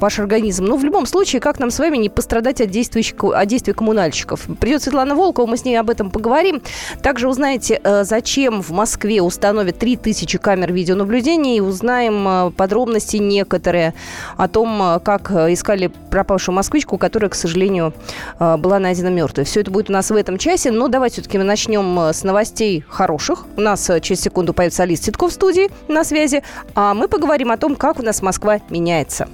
[0.01, 0.65] ваш организм.
[0.65, 4.47] Но в любом случае, как нам с вами не пострадать от, действующих, от действий коммунальщиков?
[4.59, 6.61] Придет Светлана Волкова, мы с ней об этом поговорим.
[7.01, 13.93] Также узнаете, э, зачем в Москве установят 3000 камер видеонаблюдения и узнаем э, подробности некоторые
[14.37, 17.93] о том, э, как искали пропавшую москвичку, которая, к сожалению,
[18.39, 19.45] была найдена мертвой.
[19.45, 22.83] Все это будет у нас в этом часе, но давайте все-таки мы начнем с новостей
[22.87, 23.45] хороших.
[23.55, 26.43] У нас через секунду появится Алис Титков в студии на связи,
[26.75, 29.27] а мы поговорим о том, как у нас Москва меняется.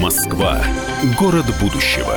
[0.00, 0.58] Москва.
[1.18, 2.16] Город будущего.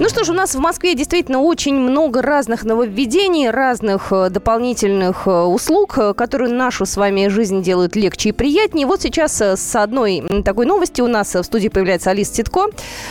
[0.00, 5.28] Ну что ж, у нас в Москве действительно очень много разных нововведений, разных э, дополнительных
[5.28, 8.88] э, услуг, э, которые нашу с вами жизнь делают легче и приятнее.
[8.88, 12.66] Вот сейчас с одной такой новости у нас в студии появляется Алиса Титко,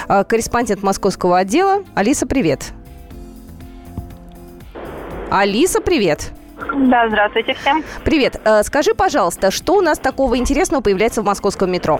[0.08, 1.84] корреспондент московского отдела.
[1.96, 2.74] Алиса, привет.
[5.30, 6.34] Алиса, привет.
[6.74, 7.84] Да, здравствуйте всем.
[8.04, 8.40] Привет.
[8.64, 12.00] Скажи, пожалуйста, что у нас такого интересного появляется в московском метро?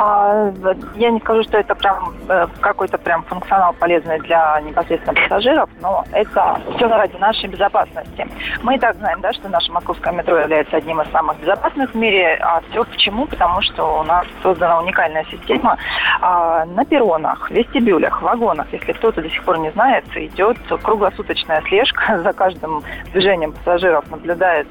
[0.00, 0.52] А,
[0.94, 6.04] я не скажу, что это прям э, какой-то прям функционал полезный для непосредственно пассажиров, но
[6.12, 8.28] это все ради нашей безопасности.
[8.62, 11.96] Мы и так знаем, да, что наше московское метро является одним из самых безопасных в
[11.96, 12.38] мире.
[12.40, 13.26] А все почему?
[13.26, 15.76] Потому что у нас создана уникальная система
[16.20, 18.72] а, на перронах, вестибюлях, вагонах.
[18.72, 24.10] Если кто-то до сих пор не знает, идет круглосуточная слежка за каждым движением пассажиров.
[24.10, 24.66] Наблюдает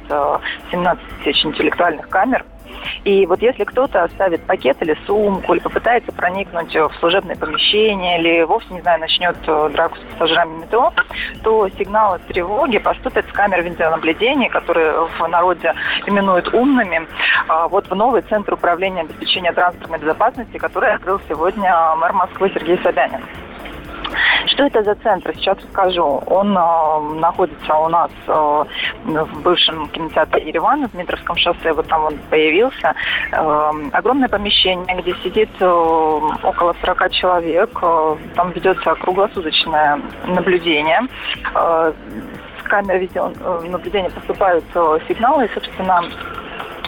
[0.71, 2.45] 17 э, тысяч интеллектуальных камер
[3.03, 8.43] и вот если кто-то оставит пакет или сумку, или попытается проникнуть в служебное помещение, или
[8.43, 10.93] вовсе, не знаю, начнет э, драку с пассажирами метро,
[11.43, 15.73] то сигналы тревоги поступят с камер видеонаблюдения, которые в народе
[16.05, 17.07] именуют умными,
[17.47, 22.77] а, вот в новый Центр управления обеспечения транспортной безопасности, который открыл сегодня мэр Москвы Сергей
[22.83, 23.21] Собянин.
[24.47, 25.33] Что это за центр?
[25.35, 26.21] Сейчас расскажу.
[26.25, 28.63] Он э, находится у нас э,
[29.05, 32.93] в бывшем кинотеатре Еревана, в Дмитровском шоссе, вот там он появился.
[33.31, 37.69] Э, огромное помещение, где сидит э, около 40 человек.
[37.81, 41.01] Э, там ведется круглосуточное наблюдение.
[41.53, 41.93] Э,
[42.59, 46.03] с камер видеонаблюдения поступают э, сигналы, и, собственно,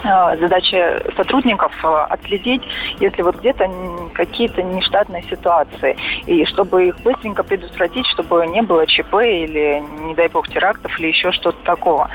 [0.02, 2.62] задача сотрудников э, отследить,
[3.00, 3.70] если вот где-то
[4.14, 10.28] какие-то нештатные ситуации, и чтобы их быстренько предотвратить, чтобы не было ЧП или, не дай
[10.28, 12.08] бог, терактов или еще что-то такого.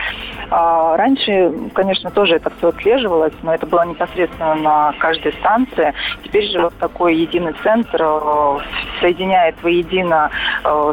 [0.49, 5.93] А раньше, конечно, тоже это все отслеживалось, но это было непосредственно на каждой станции.
[6.23, 8.57] Теперь же вот такой единый центр э,
[8.99, 10.29] соединяет воедино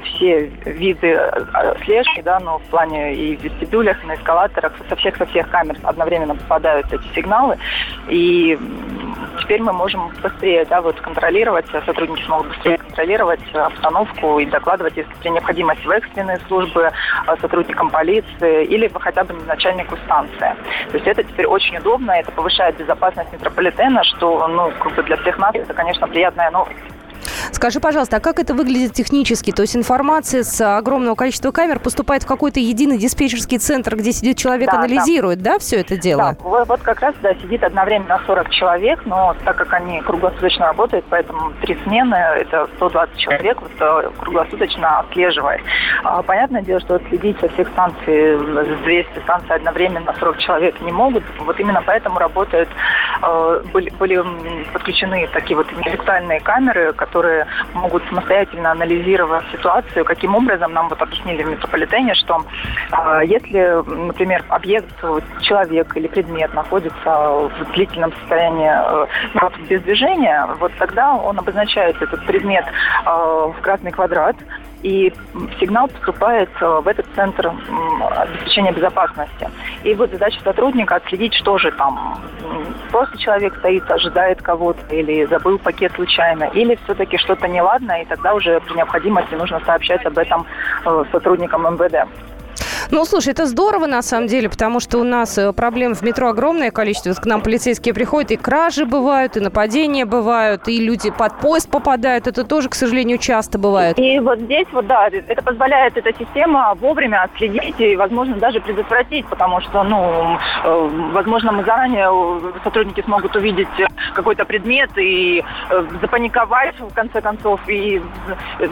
[0.05, 1.19] все виды
[1.85, 5.49] слежки, да, но в плане и в вестибюлях, и на эскалаторах, со всех со всех
[5.49, 7.59] камер одновременно попадают поступают эти сигналы,
[8.09, 8.59] и
[9.41, 15.13] теперь мы можем быстрее да, вот, контролировать, сотрудники смогут быстрее контролировать обстановку и докладывать, если
[15.21, 16.91] при необходимости в экстренные службы
[17.27, 20.55] а, сотрудникам полиции или хотя бы начальнику станции.
[20.91, 25.17] То есть это теперь очень удобно, это повышает безопасность метрополитена, что ну, как бы для
[25.17, 26.92] всех нас это, конечно, приятная новость.
[27.53, 29.53] Скажи, пожалуйста, а как это выглядит технически?
[29.53, 34.39] То есть информация с огромного количества камер поступает в какой-то единый диспетчерский центр, где сидит
[34.39, 35.53] человек, да, анализирует, да.
[35.53, 36.37] да, все это дело?
[36.41, 41.05] Да, вот как раз, да, сидит одновременно 40 человек, но так как они круглосуточно работают,
[41.09, 45.61] поэтому три смены, это 120 человек, вот, э, круглосуточно отслеживает.
[46.05, 50.93] А, понятное дело, что отследить со всех станций, с 200 станций одновременно 40 человек не
[50.93, 52.69] могут, вот именно поэтому работают
[53.23, 54.23] э, были, были
[54.73, 57.12] подключены такие вот интеллектуальные камеры, которые
[57.75, 62.45] могут самостоятельно анализировать ситуацию, каким образом нам вот объяснили в метрополитене, что
[62.93, 64.93] э, если, например, объект,
[65.41, 72.01] человек или предмет находится в длительном состоянии э, ну, без движения, вот тогда он обозначает
[72.01, 74.37] этот предмет э, в красный квадрат,
[74.83, 75.13] и
[75.61, 77.53] сигнал поступает в этот центр
[78.17, 79.49] обеспечения безопасности.
[79.85, 82.21] И вот задача сотрудника отследить, что же там.
[82.91, 88.35] Просто человек стоит, ожидает кого-то, или забыл пакет случайно, или все-таки что-то неладно, и тогда
[88.35, 90.47] уже при необходимости нужно сообщать об этом
[90.85, 92.09] э, сотрудникам МВД.
[92.91, 96.29] Ну, слушай, это здорово на самом деле, потому что у нас э, проблем в метро
[96.29, 97.13] огромное количество.
[97.13, 102.27] К нам полицейские приходят, и кражи бывают, и нападения бывают, и люди под поезд попадают.
[102.27, 103.99] Это тоже, к сожалению, часто бывает.
[103.99, 109.27] И вот здесь вот, да, это позволяет эта система вовремя отследить и, возможно, даже предотвратить,
[109.27, 113.69] потому что, ну, э, возможно, мы заранее, э, сотрудники смогут увидеть
[114.15, 115.45] какой-то предмет и
[116.01, 118.03] запаниковать, в конце концов, и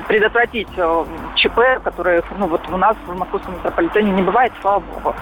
[0.09, 0.69] предотвратить
[1.37, 5.15] ЧП, которые, ну, вот у нас в московском метрополитене не бывает, слава богу.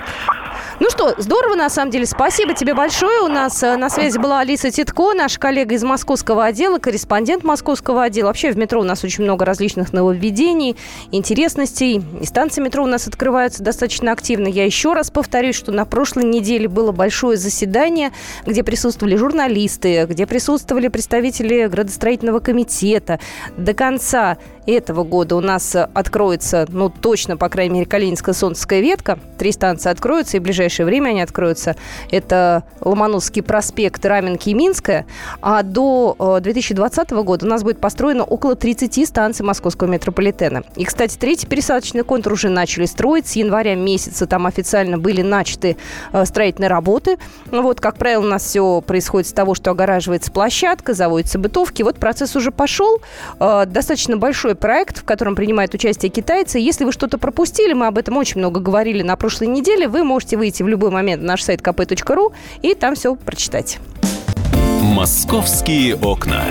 [0.81, 2.07] Ну что, здорово, на самом деле.
[2.07, 3.22] Спасибо тебе большое.
[3.22, 8.05] У нас э, на связи была Алиса Титко, наша коллега из московского отдела, корреспондент московского
[8.05, 8.29] отдела.
[8.29, 10.76] Вообще в метро у нас очень много различных нововведений,
[11.11, 12.01] интересностей.
[12.20, 14.47] И станции метро у нас открываются достаточно активно.
[14.47, 18.12] Я еще раз повторюсь, что на прошлой неделе было большое заседание,
[18.47, 23.18] где присутствовали журналисты, где присутствовали представители градостроительного комитета.
[23.57, 29.18] До конца этого года у нас откроется, ну, точно, по крайней мере, Калининская солнцевская ветка.
[29.39, 31.77] Три станции откроются, и в ближайшее время они откроются.
[32.11, 35.07] Это Ломоносовский проспект, Раменки и Минская.
[35.41, 40.62] А до 2020 э, года у нас будет построено около 30 станций московского метрополитена.
[40.77, 43.27] И, кстати, третий пересадочный контур уже начали строить.
[43.27, 45.77] С января месяца там официально были начаты
[46.12, 47.19] э, строительные работы.
[47.51, 51.83] Вот, как правило, у нас все происходит с того, что огораживается площадка, заводятся бытовки.
[51.83, 53.01] Вот процесс уже пошел.
[53.41, 56.59] Э, достаточно большой проект, в котором принимают участие китайцы.
[56.59, 60.37] Если вы что-то пропустили, мы об этом очень много говорили на прошлой неделе, вы можете
[60.37, 62.33] выйти в любой момент на наш сайт kp.ru
[62.63, 63.79] и там все прочитать.
[64.83, 66.43] «Московские окна».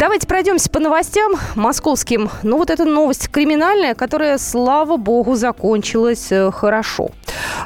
[0.00, 2.30] Давайте пройдемся по новостям московским.
[2.42, 7.10] Ну, вот эта новость криминальная, которая, слава богу, закончилась э, хорошо.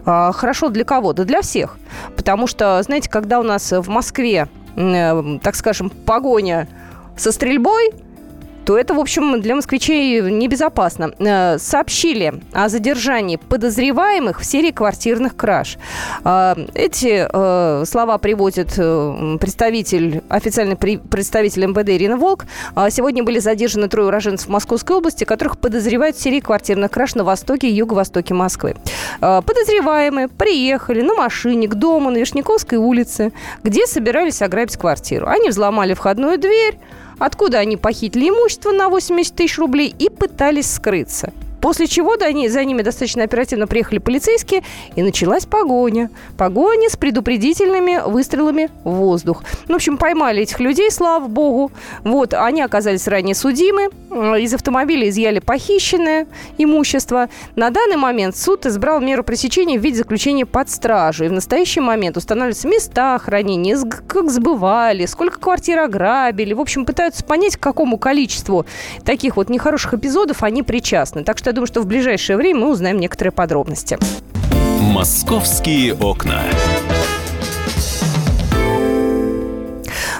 [0.05, 1.13] А, хорошо для кого?
[1.13, 1.79] Да для всех.
[2.17, 6.67] Потому что, знаете, когда у нас в Москве, э, так скажем, погоня
[7.17, 7.93] со стрельбой,
[8.65, 11.13] то это, в общем, для москвичей небезопасно.
[11.19, 15.77] Э, сообщили о задержании подозреваемых в серии квартирных краж.
[16.25, 18.75] Э, эти э, слова приводит
[19.41, 22.47] представитель, официальный представитель МВД Ирина Волк.
[22.91, 27.69] Сегодня были задержаны трое уроженцев Московской области, которых подозревают в серии квартирных краж на востоке
[27.69, 28.77] и юго-востоке Москвы.
[29.21, 35.27] Подозреваемые приехали на машине к дому на Вишняковской улице, где собирались ограбить квартиру.
[35.27, 36.79] Они взломали входную дверь,
[37.19, 41.33] откуда они похитили имущество на 80 тысяч рублей и пытались скрыться.
[41.65, 44.63] После чего за ними достаточно оперативно приехали полицейские,
[44.97, 46.11] и началась погоня.
[46.37, 49.43] Погоня с предупредительными выстрелами в воздух.
[49.67, 51.73] В общем, поймали этих людей, слава богу.
[52.03, 53.89] Вот, они оказались ранее судимы.
[54.39, 56.27] Из автомобиля изъяли похищенное
[56.59, 57.31] имущество.
[57.57, 61.25] На данный момент суд избрал меру пресечения в виде заключения под стражу.
[61.25, 66.53] И в настоящий момент устанавливаются места хранения, как сбывали, сколько квартир ограбили.
[66.53, 68.67] В общем, пытаются понять, к какому количеству
[69.03, 71.25] таких вот нехороших эпизодов они причастны.
[71.25, 73.99] Так что думаю, что в ближайшее время мы узнаем некоторые подробности.
[74.81, 76.43] «Московские окна».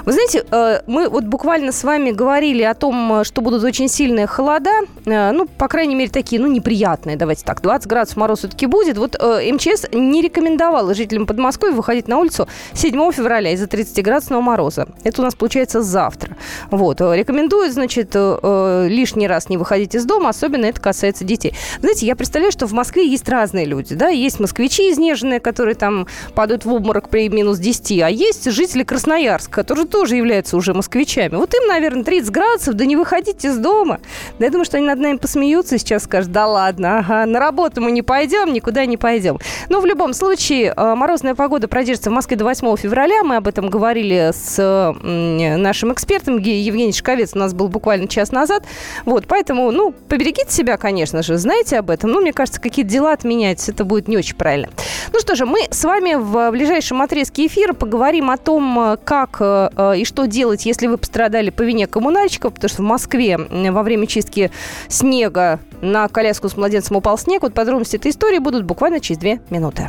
[0.05, 4.27] Вы знаете, э, мы вот буквально с вами говорили о том, что будут очень сильные
[4.27, 4.71] холода,
[5.07, 8.99] э, ну, по крайней мере, такие, ну, неприятные, давайте так, 20 градусов мороз все-таки будет.
[8.99, 14.89] Вот э, МЧС не рекомендовала жителям Подмосковья выходить на улицу 7 февраля из-за 30-градусного мороза.
[15.05, 16.37] Это у нас получается завтра.
[16.71, 21.55] Вот, рекомендуют, значит, лишний раз не выходить из дома, особенно это касается детей.
[21.81, 26.07] Знаете, я представляю, что в Москве есть разные люди, да, есть москвичи изнеженные, которые там
[26.35, 31.37] падают в обморок при минус 10, а есть жители Красноярска, которые тоже являются уже москвичами.
[31.37, 34.01] Вот им, наверное, 30 градусов, да не выходите из дома.
[34.41, 37.81] Да я думаю, что они над нами посмеются сейчас скажут, да ладно, ага, на работу
[37.81, 39.39] мы не пойдем, никуда не пойдем.
[39.69, 43.23] Но в любом случае, э, морозная погода продержится в Москве до 8 февраля.
[43.23, 47.31] Мы об этом говорили с нашим экспертом Евгений Шковец.
[47.37, 48.65] У нас был буквально час назад.
[49.05, 52.11] Вот, поэтому, ну, поберегите себя, конечно же, знаете об этом.
[52.11, 54.71] Но мне кажется, какие-то дела отменять, это будет не очень правильно.
[55.13, 59.41] Ну что же, мы с вами в ближайшем отрезке эфира поговорим о том, э, как
[59.84, 63.83] Э, и что делать, если вы пострадали по вине коммунальщиков, потому что в Москве во
[63.83, 64.51] время чистки
[64.89, 67.43] снега на коляску с младенцем упал снег.
[67.43, 69.89] Вот подробности этой истории будут буквально через две минуты.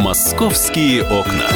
[0.00, 1.46] Московские окна.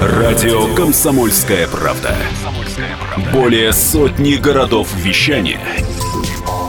[0.00, 2.14] Радио «Комсомольская правда».
[3.32, 5.60] Более сотни городов вещания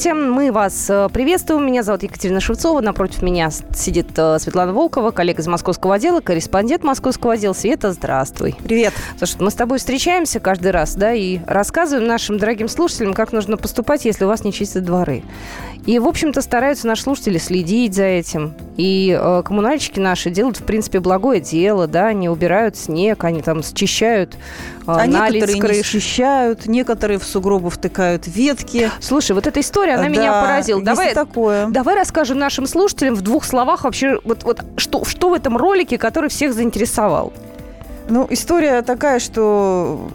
[0.00, 1.66] Здравствуйте, мы вас э, приветствуем.
[1.66, 2.80] Меня зовут Екатерина Шевцова.
[2.80, 7.52] Напротив меня сидит э, Светлана Волкова, коллега из московского отдела, корреспондент московского отдела.
[7.52, 8.56] Света, здравствуй.
[8.64, 8.94] Привет.
[9.18, 13.58] Слушай, мы с тобой встречаемся каждый раз, да, и рассказываем нашим дорогим слушателям, как нужно
[13.58, 15.22] поступать, если у вас не чистят дворы.
[15.86, 18.54] И, в общем-то, стараются наши слушатели следить за этим.
[18.76, 23.62] И э, коммунальщики наши делают, в принципе, благое дело, да, они убирают снег, они там
[23.62, 24.36] счищают э,
[24.86, 25.86] А наледь некоторые с не крыш.
[25.86, 28.90] счищают, некоторые в сугробы втыкают ветки.
[29.00, 30.78] Слушай, вот эта история, она меня Да, поразила.
[30.78, 31.66] есть Давай, такое.
[31.68, 35.96] давай расскажем нашим слушателям в двух словах вообще, вот, вот что, что в этом ролике,
[35.98, 37.32] который всех заинтересовал.
[38.08, 40.08] Ну, история такая, что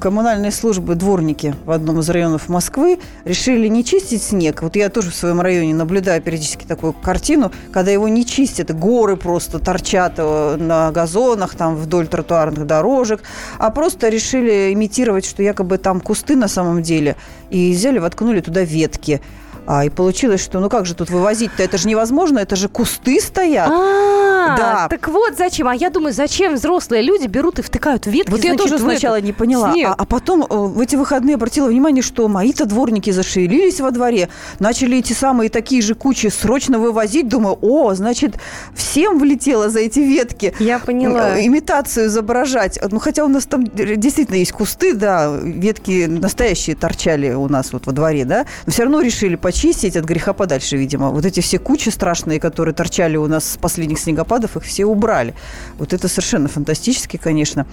[0.00, 4.62] коммунальные службы, дворники в одном из районов Москвы решили не чистить снег.
[4.62, 9.16] Вот я тоже в своем районе наблюдаю периодически такую картину, когда его не чистят, горы
[9.16, 13.22] просто торчат э, на газонах, там вдоль тротуарных дорожек,
[13.58, 17.16] а просто решили имитировать, что якобы там кусты на самом деле,
[17.50, 19.20] и взяли, воткнули туда ветки.
[19.66, 21.62] А, и получилось, что ну как же тут вывозить-то?
[21.62, 23.68] Это же невозможно, это же кусты стоят.
[23.70, 24.88] А, Да.
[24.88, 25.68] так вот зачем.
[25.68, 29.32] А я думаю, зачем взрослые люди берут и втыкают ветки, Вот я тоже сначала не
[29.32, 29.72] поняла.
[29.86, 34.28] А, а потом э, в эти выходные обратила внимание, что мои-то дворники зашевелились во дворе,
[34.58, 37.28] начали эти самые такие же кучи срочно вывозить.
[37.28, 38.36] Думаю, о, значит,
[38.74, 40.54] всем влетело за эти ветки.
[40.58, 41.38] Я поняла.
[41.38, 42.78] Э, Имитацию изображать.
[42.90, 47.86] Ну, хотя у нас там действительно есть кусты, да, ветки настоящие торчали у нас вот
[47.86, 51.10] во дворе, да, но все равно решили почистить от греха подальше, видимо.
[51.10, 55.32] Вот эти все кучи страшные, которые торчали у нас с последних снегопадов, их все убрали.
[55.78, 57.64] Вот это совершенно фантастически, конечно.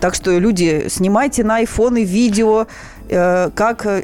[0.00, 2.66] Так что, люди, снимайте на айфоны видео,
[3.54, 4.02] как э,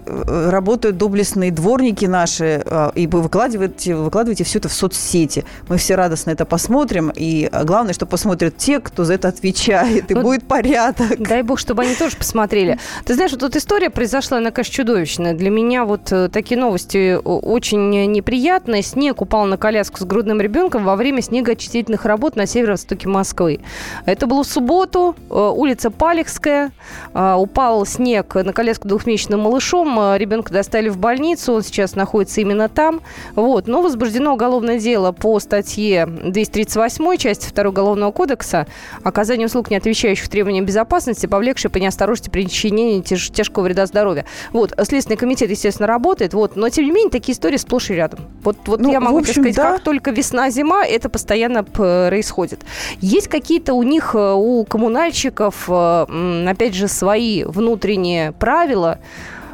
[0.51, 5.45] работают доблестные дворники наши, э, и вы выкладываете, выкладывайте все это в соцсети.
[5.69, 10.11] Мы все радостно это посмотрим, и э, главное, что посмотрят те, кто за это отвечает,
[10.11, 11.19] и Ну, будет порядок.
[11.19, 12.79] Дай бог, чтобы они тоже посмотрели.
[13.05, 15.35] Ты знаешь, вот эта история произошла, она, конечно, чудовищная.
[15.35, 18.83] Для меня вот э, такие новости очень неприятные.
[18.83, 23.61] Снег упал на коляску с грудным ребенком во время снегоочистительных работ на северо-востоке Москвы.
[24.07, 26.73] Это было в субботу, э, улица Палехская.
[27.15, 29.99] Э, Упал снег на коляску двухмесячным малышом.
[30.01, 33.01] Э, Ребенка доставили в больницу, он сейчас находится именно там.
[33.35, 33.67] Вот.
[33.69, 38.67] Но возбуждено уголовное дело по статье 238 части 2 Уголовного кодекса
[39.05, 44.25] оказание услуг, не отвечающих требованиям безопасности, повлекшее по неосторожности причинение тяж- тяжкого вреда здоровью.
[44.53, 48.21] Вот, Следственный комитет, естественно, работает, вот, но, тем не менее, такие истории сплошь и рядом.
[48.43, 49.73] Вот, вот Ну, я могу общем, сказать, да.
[49.73, 52.61] как только весна-зима, это постоянно происходит.
[53.01, 58.88] Есть какие-то у них, э, у коммунальщиков, э, опять же, свои внутренние правила,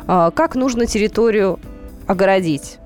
[0.06, 1.58] э, как нужно территорию
[2.06, 2.78] огородить?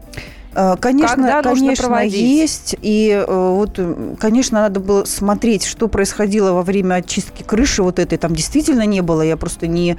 [0.55, 2.21] Э, Конечно, Когда нужно конечно, проводить?
[2.21, 2.77] есть.
[2.81, 3.79] И э, вот,
[4.19, 8.19] конечно, надо было смотреть, что происходило во время очистки крыши вот этой.
[8.19, 9.23] Там действительно не было.
[9.23, 9.97] Я просто не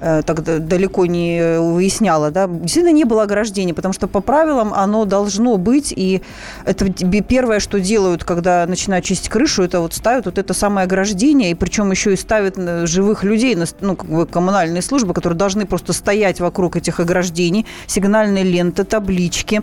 [0.00, 5.04] так д- далеко не выясняла, да, действительно не было ограждения, потому что по правилам оно
[5.04, 6.22] должно быть, и
[6.64, 6.90] это
[7.22, 11.54] первое, что делают, когда начинают чистить крышу, это вот ставят вот это самое ограждение, и
[11.54, 15.92] причем еще и ставят э, живых людей, ну, как бы коммунальные службы, которые должны просто
[15.92, 19.62] стоять вокруг этих ограждений, сигнальные ленты, таблички,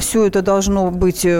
[0.00, 1.36] все это должно быть э,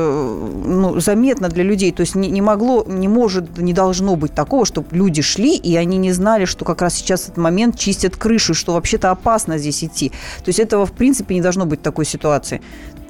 [0.65, 4.65] ну, заметно для людей, то есть не, не могло, не может, не должно быть такого,
[4.65, 8.53] чтобы люди шли, и они не знали, что как раз сейчас этот момент чистят крышу,
[8.53, 10.11] и что вообще-то опасно здесь идти.
[10.45, 12.61] То есть этого, в принципе, не должно быть такой ситуации.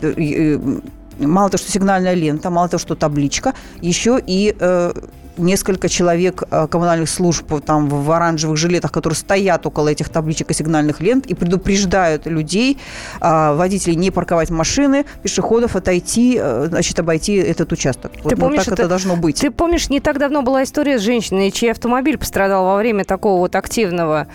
[0.00, 0.80] Э, э,
[1.18, 4.92] Мало того, что сигнальная лента, мало того, что табличка, еще и э,
[5.38, 10.54] несколько человек э, коммунальных служб там в оранжевых жилетах, которые стоят около этих табличек и
[10.54, 12.78] сигнальных лент и предупреждают людей,
[13.20, 18.12] э, водителей не парковать машины, пешеходов отойти, э, значит, обойти этот участок.
[18.22, 19.40] Вот, ну, так это, должно быть.
[19.40, 23.40] Ты помнишь, не так давно была история с женщиной, чей автомобиль пострадал во время такого
[23.40, 24.26] вот активного,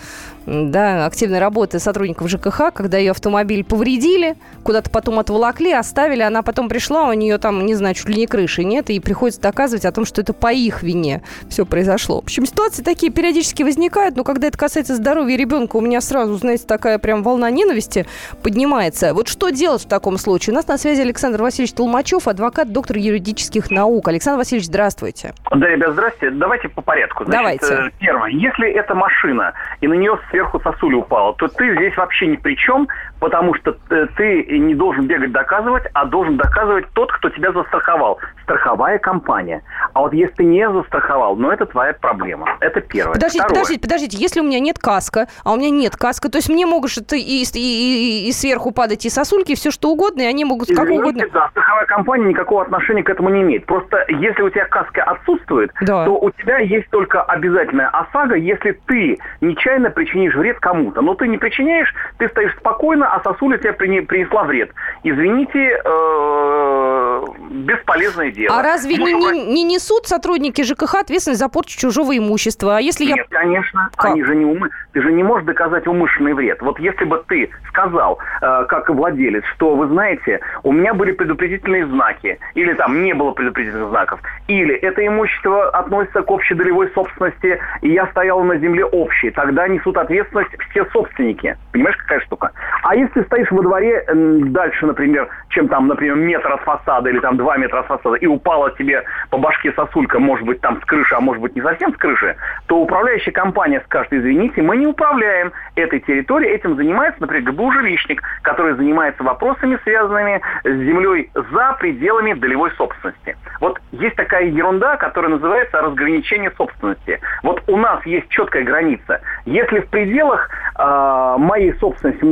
[0.46, 6.68] да, активной работы сотрудников ЖКХ, когда ее автомобиль повредили, куда-то потом отволокли, оставили, она потом
[6.68, 9.92] пришла, у нее там, не знаю, чуть ли не крыши нет, и приходится доказывать о
[9.92, 12.20] том, что это по их вине все произошло.
[12.20, 16.34] В общем, ситуации такие периодически возникают, но когда это касается здоровья ребенка, у меня сразу,
[16.36, 18.06] знаете, такая прям волна ненависти
[18.42, 19.14] поднимается.
[19.14, 20.52] Вот что делать в таком случае?
[20.52, 24.08] У нас на связи Александр Васильевич Толмачев, адвокат, доктор юридических наук.
[24.08, 25.34] Александр Васильевич, здравствуйте.
[25.50, 26.30] Да, ребят, здрасте.
[26.30, 27.24] Давайте по порядку.
[27.24, 27.74] Значит, Давайте.
[27.74, 28.30] Э, первое.
[28.30, 32.56] Если это машина, и на нее сверху сосуля упала, то ты здесь вообще ни при
[32.56, 32.88] чем,
[33.24, 38.18] потому что э, ты не должен бегать доказывать, а должен доказывать тот, кто тебя застраховал.
[38.42, 39.62] Страховая компания.
[39.94, 42.46] А вот если ты не застраховал, ну это твоя проблема.
[42.60, 43.14] Это первое.
[43.14, 43.54] Подождите, Второе.
[43.62, 44.16] подождите, подождите.
[44.18, 47.16] Если у меня нет каска, а у меня нет каска, то есть мне могут и,
[47.16, 50.92] и, и, и сверху падать и сосульки, и все что угодно, и они могут Извините,
[50.92, 51.24] как угодно.
[51.32, 53.64] Да, страховая компания никакого отношения к этому не имеет.
[53.64, 56.04] Просто если у тебя каска отсутствует, да.
[56.04, 61.00] то у тебя есть только обязательная ОСАГО, если ты нечаянно причинишь вред кому-то.
[61.00, 64.70] Но ты не причиняешь, ты стоишь спокойно, а сосуля тебе принесла вред.
[65.02, 68.58] Извините, э, бесполезное дело.
[68.58, 72.78] А разве не, не, не несут сотрудники ЖКХ ответственность за порчу чужого имущества?
[72.78, 73.24] А если Нет, я...
[73.40, 73.90] конечно.
[73.96, 74.12] Как?
[74.12, 74.70] Они же не умы.
[74.92, 76.60] Ты же не можешь доказать умышленный вред.
[76.62, 81.86] Вот если бы ты сказал, э, как владелец, что вы знаете, у меня были предупредительные
[81.86, 87.58] знаки, или там не было предупредительных знаков, или это имущество относится к общей долевой собственности,
[87.82, 91.56] и я стоял на земле общей, тогда несут ответственность все собственники.
[91.72, 92.52] Понимаешь, какая штука?
[92.82, 97.36] А если стоишь во дворе дальше, например, чем там, например, метр от фасада или там
[97.36, 101.14] два метра от фасада, и упала тебе по башке сосулька, может быть, там с крыши,
[101.14, 102.36] а может быть, не совсем с крыши,
[102.66, 108.22] то управляющая компания скажет, извините, мы не управляем этой территорией, этим занимается, например, ГБУ «Жилищник»,
[108.42, 113.36] который занимается вопросами, связанными с землей за пределами долевой собственности.
[113.60, 117.20] Вот есть такая ерунда, которая называется разграничение собственности.
[117.42, 119.20] Вот у нас есть четкая граница.
[119.44, 120.48] Если в пределах
[120.78, 122.24] э, моей собственности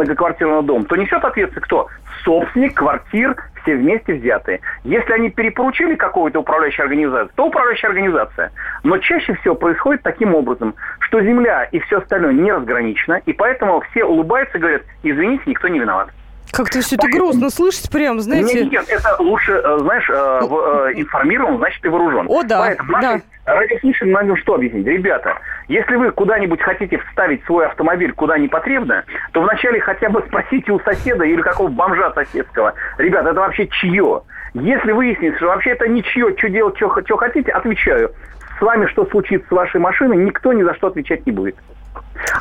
[0.53, 1.89] многоквартирного дома, то несет ответственность кто?
[2.25, 4.61] Собственник квартир все вместе взятые.
[4.85, 8.53] Если они перепоручили какую-то управляющую организацию, то управляющая организация.
[8.83, 13.81] Но чаще всего происходит таким образом, что земля и все остальное не разграничено, и поэтому
[13.91, 16.09] все улыбаются и говорят, извините, никто не виноват.
[16.53, 18.65] Как-то все это грустно слышать прям, знаете.
[18.65, 22.27] Нет, нет, это лучше, э, знаешь, э, э, информирован, значит, ты вооружен.
[22.29, 23.21] О, да, Поэтому да.
[23.47, 24.87] Радиослушателям надо что объяснить?
[24.87, 25.39] Ребята,
[25.69, 30.73] если вы куда-нибудь хотите вставить свой автомобиль куда не потребно, то вначале хотя бы спросите
[30.73, 32.75] у соседа или какого бомжа соседского.
[32.99, 34.23] Ребята, это вообще чье?
[34.53, 38.13] Если выяснится, что вообще это ничье, что делать, что хотите, отвечаю.
[38.59, 41.57] С вами что случится с вашей машиной, никто ни за что отвечать не будет.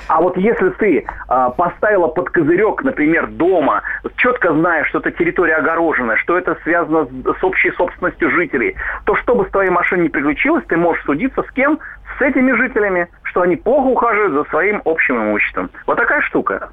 [0.07, 3.81] А вот если ты а, поставила под козырек, например, дома,
[4.17, 8.75] четко зная, что эта территория огорожена, что это связано с, с общей собственностью жителей,
[9.05, 11.79] то что бы с твоей машиной не приключилось, ты можешь судиться с кем?
[12.17, 15.69] С этими жителями что они плохо ухаживают за своим общим имуществом.
[15.87, 16.69] Вот такая штука.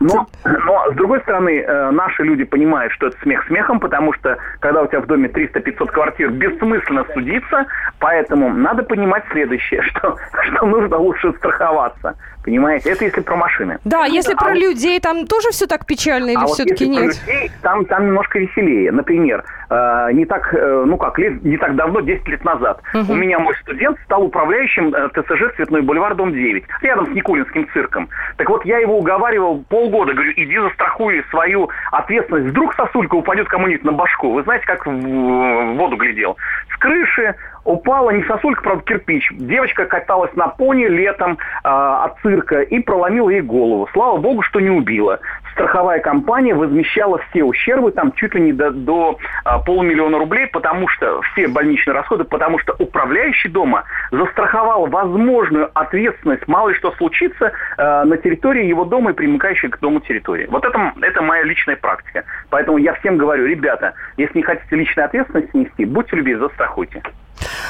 [0.00, 4.36] Но, но с другой стороны, э, наши люди понимают, что это смех смехом, потому что
[4.60, 7.66] когда у тебя в доме 300-500 квартир, бессмысленно судиться,
[8.00, 12.16] поэтому надо понимать следующее, что, что нужно лучше страховаться.
[12.44, 12.90] Понимаете?
[12.90, 13.78] Это если про машины.
[13.84, 16.92] Да, если а про вот, людей, там тоже все так печально или а все-таки вот
[16.92, 17.20] нет?
[17.26, 18.92] Людей, там, там немножко веселее.
[18.92, 23.12] Например, э, не так, э, ну как, лет, не так давно, 10 лет назад, угу.
[23.12, 27.66] у меня мой студент стал управляющим э, ТСЖ «Цветной бульвар, дом 9», рядом с Никулинским
[27.72, 28.10] цирком.
[28.36, 32.50] Так вот, я его уговаривал полгода, говорю, иди застрахуй свою ответственность.
[32.50, 34.32] Вдруг сосулька упадет кому-нибудь на башку.
[34.32, 36.36] Вы знаете, как в, в воду глядел.
[36.74, 37.34] С крыши
[37.64, 39.30] упала не сосулька, правда, кирпич.
[39.32, 43.88] Девочка каталась на пони летом э, от цирка и проломила ей голову.
[43.92, 45.20] Слава богу, что не убила.
[45.52, 50.88] Страховая компания возмещала все ущербы, там чуть ли не до, до а, полумиллиона рублей, потому
[50.88, 57.52] что все больничные расходы, потому что управляющий дома застраховал возможную ответственность, мало ли что случится,
[57.78, 60.46] э, на территории его дома и примыкающей к дому территории.
[60.50, 62.24] Вот это, это моя личная практика.
[62.50, 67.00] Поэтому я всем говорю, ребята, если не хотите личной ответственности нести, будьте любезны, застрахуйте.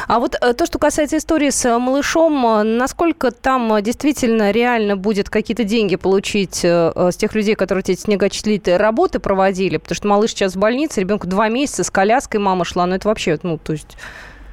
[0.07, 4.97] А вот э, то, что касается истории с э, малышом, э, насколько там действительно реально
[4.97, 9.79] будет какие-то деньги получить с тех людей, которые эти снегочислительные работы проводили?
[9.79, 13.09] Потому что малыш сейчас в больнице, ребенку два месяца, с коляской мама шла, ну это
[13.09, 13.97] вообще, ну, то есть...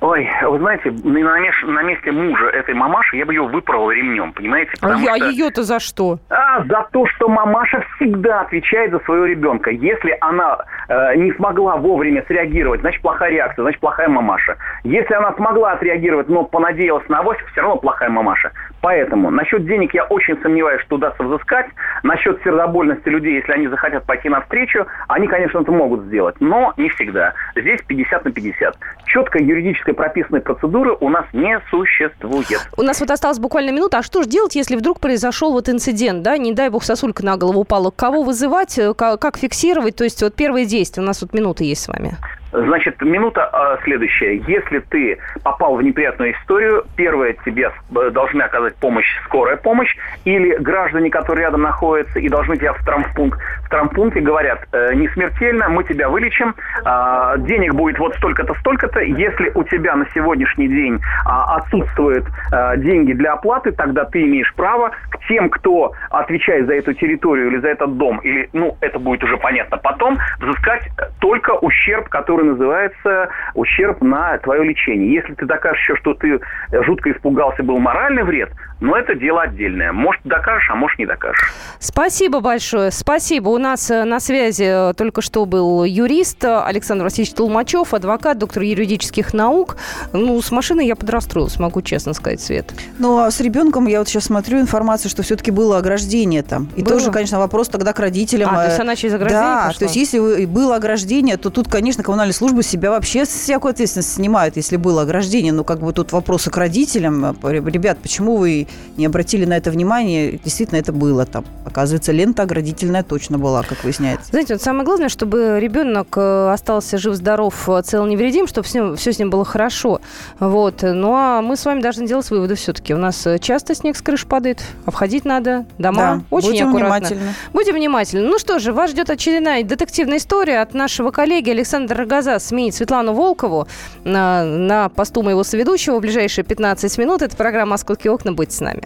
[0.01, 4.71] Ой, вы знаете, на, на месте мужа этой мамаши я бы ее выпорол ремнем, понимаете?
[4.81, 5.29] а что...
[5.29, 6.17] ее-то за что?
[6.29, 9.69] А, за то, что мамаша всегда отвечает за своего ребенка.
[9.69, 10.57] Если она
[10.89, 14.57] э, не смогла вовремя среагировать, значит плохая реакция, значит плохая мамаша.
[14.83, 18.51] Если она смогла отреагировать, но понадеялась на авось, все равно плохая мамаша.
[18.81, 21.67] Поэтому насчет денег я очень сомневаюсь, что удастся взыскать.
[22.03, 26.89] Насчет сердобольности людей, если они захотят пойти навстречу, они, конечно, это могут сделать, но не
[26.89, 27.33] всегда.
[27.55, 28.77] Здесь 50 на 50.
[29.05, 32.69] Четкая юридическая прописанная процедура у нас не существует.
[32.75, 33.99] У нас вот осталась буквально минута.
[33.99, 37.37] А что же делать, если вдруг произошел вот инцидент, да, не дай бог сосулька на
[37.37, 37.91] голову упала?
[37.91, 39.95] Кого вызывать, как фиксировать?
[39.95, 41.03] То есть вот первые действия.
[41.03, 42.13] У нас вот минуты есть с вами.
[42.51, 44.37] Значит, минута э, следующая.
[44.47, 49.95] Если ты попал в неприятную историю, первое, тебе э, должны оказать помощь скорая помощь,
[50.25, 53.39] или граждане, которые рядом находятся и должны тебя в травмпункт.
[53.65, 56.53] В травмпункте говорят, э, не смертельно, мы тебя вылечим,
[56.85, 58.99] э, денег будет вот столько-то, столько-то.
[58.99, 64.53] Если у тебя на сегодняшний день э, отсутствуют э, деньги для оплаты, тогда ты имеешь
[64.55, 68.99] право к тем, кто отвечает за эту территорию или за этот дом, или, ну, это
[68.99, 70.89] будет уже понятно потом, взыскать
[71.19, 75.13] только ущерб, который называется ущерб на твое лечение.
[75.13, 76.39] Если ты докажешь еще, что ты
[76.71, 78.51] жутко испугался, был моральный вред,
[78.81, 79.93] но это дело отдельное.
[79.93, 81.53] Может, докажешь, а может, не докажешь.
[81.79, 82.89] Спасибо большое.
[82.89, 83.49] Спасибо.
[83.49, 88.63] У нас э, на связи э, только что был юрист Александр Васильевич Толмачев, адвокат, доктор
[88.63, 89.77] юридических наук.
[90.13, 92.73] Ну, с машиной я подрастроилась, могу честно сказать, Свет.
[92.97, 96.67] Ну, а с ребенком я вот сейчас смотрю информацию, что все-таки было ограждение там.
[96.75, 96.97] И было?
[96.97, 98.49] тоже, конечно, вопрос тогда к родителям.
[98.51, 99.79] А, то есть она через ограждение Да, пошла?
[99.79, 104.55] то есть если было ограждение, то тут, конечно, коммунальные службы себя вообще всякую ответственность снимают,
[104.55, 105.53] если было ограждение.
[105.53, 107.37] Ну, как бы тут вопросы к родителям.
[107.43, 108.67] Ребят, почему вы
[108.97, 111.45] не обратили на это внимание, действительно это было там.
[111.65, 114.27] Оказывается, лента оградительная точно была, как выясняется.
[114.31, 118.95] Знаете, вот самое главное, чтобы ребенок э, остался жив-здоров, э, цел, невредим, чтобы с ним,
[118.95, 120.01] все с ним было хорошо.
[120.39, 120.81] Вот.
[120.81, 122.93] Ну, а мы с вами должны делать выводы все-таки.
[122.93, 127.07] У нас э, часто снег с крыш падает, обходить надо дома да, очень будем аккуратно.
[127.07, 127.33] внимательны.
[127.53, 128.27] Будем внимательны.
[128.27, 133.13] Ну что же, вас ждет очередная детективная история от нашего коллеги Александра Рогоза сменить Светлану
[133.13, 133.67] Волкову
[134.03, 137.21] на, на посту моего соведущего в ближайшие 15 минут.
[137.21, 138.33] Это программа «Московские окна».
[138.33, 138.83] Будьте с нами.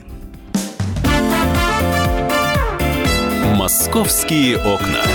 [3.55, 5.14] «Московские окна».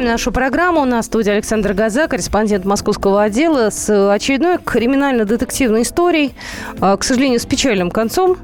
[0.00, 0.80] Продолжаем нашу программу.
[0.80, 6.32] У нас в студии Александр Газа, корреспондент московского отдела, с очередной криминально-детективной историей.
[6.80, 8.38] А, К сожалению, с печальным концом,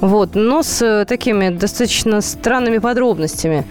[0.00, 3.64] вот, но с такими достаточно странными подробностями.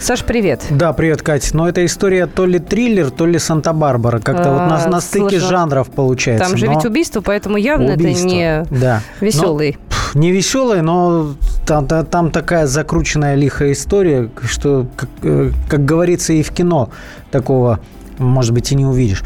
[0.00, 0.64] Саш, привет.
[0.68, 1.56] Да, привет, Катя.
[1.56, 4.18] Но эта история то ли триллер, то ли Санта-Барбара.
[4.18, 6.48] Как-то вот на, А, на стыке слушай, жанров получается.
[6.48, 9.00] Там же но ведь убийство, поэтому явно убийство, это не да.
[9.20, 9.78] веселый.
[9.78, 11.34] Но, не веселый, но
[11.66, 16.90] там, та- там такая закрученная лихая история, что, как, э, как говорится, и в кино
[17.30, 17.80] такого,
[18.18, 19.22] может быть, и не увидишь.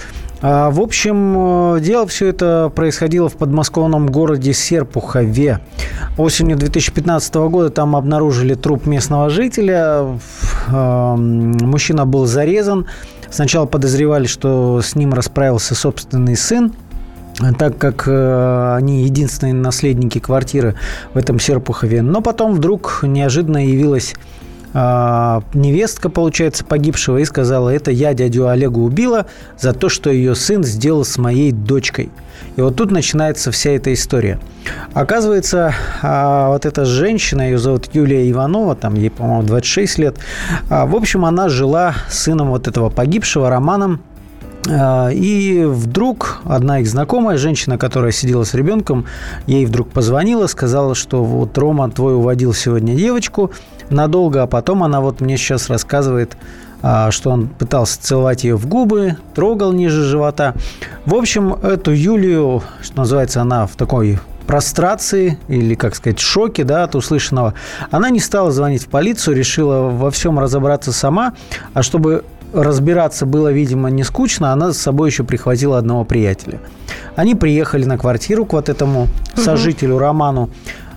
[0.46, 5.60] А, В общем, э, дело все это происходило в подмосковном городе Серпухове.
[6.18, 10.18] Осенью 2015 года там обнаружили труп местного жителя.
[10.68, 12.86] Эм, Мужчина был зарезан.
[13.30, 16.72] Сначала подозревали, что с ним расправился собственный сын,
[17.58, 20.76] так как э, они единственные наследники квартиры
[21.14, 22.02] в этом Серпухове.
[22.02, 24.14] Но потом вдруг неожиданно явилась
[24.76, 29.26] а, невестка, получается, погибшего и сказала, это я дядю Олегу убила
[29.56, 32.10] за то, что ее сын сделал с моей дочкой.
[32.56, 34.40] И вот тут начинается вся эта история.
[34.92, 35.72] Оказывается,
[36.02, 40.16] а, вот эта женщина, ее зовут Юлия Иванова, там ей, по-моему, 26 лет.
[40.68, 44.00] А, В общем, она жила с сыном вот этого погибшего, Романом,
[44.66, 49.04] И вдруг одна их знакомая, женщина, которая сидела с ребенком,
[49.46, 53.50] ей вдруг позвонила, сказала, что вот Рома твой уводил сегодня девочку
[53.90, 56.36] надолго, а потом она вот мне сейчас рассказывает,
[56.82, 60.54] а, что он пытался целовать ее в губы, трогал ниже живота.
[61.04, 66.84] В общем, эту Юлию, что называется, она в такой прострации или, как сказать, шоке да,
[66.84, 67.54] от услышанного,
[67.90, 71.34] она не стала звонить в полицию, решила во всем разобраться сама,
[71.72, 72.24] а чтобы
[72.54, 76.60] разбираться было, видимо, не скучно, она с собой еще прихватила одного приятеля.
[77.16, 80.50] Они приехали на квартиру к вот этому сожителю Роману.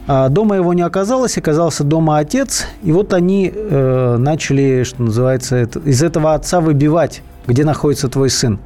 [0.09, 5.57] А Дома его не оказалось, оказался дома отец, и вот они э, начали, что называется,
[5.57, 8.57] это- из этого отца выбивать, где находится твой сын.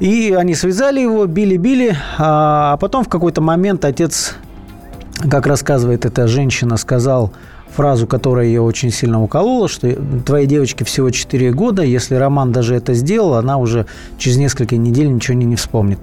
[0.00, 4.34] И они связали его, били-били, а потом в какой-то момент отец,
[5.30, 7.32] как рассказывает эта женщина, сказал
[7.76, 12.74] фразу, которая ее очень сильно уколола, что твоей девочке всего 4 года, если Роман даже
[12.74, 13.86] это сделал, она уже
[14.18, 15.98] через несколько недель ничего не, не вспомнит.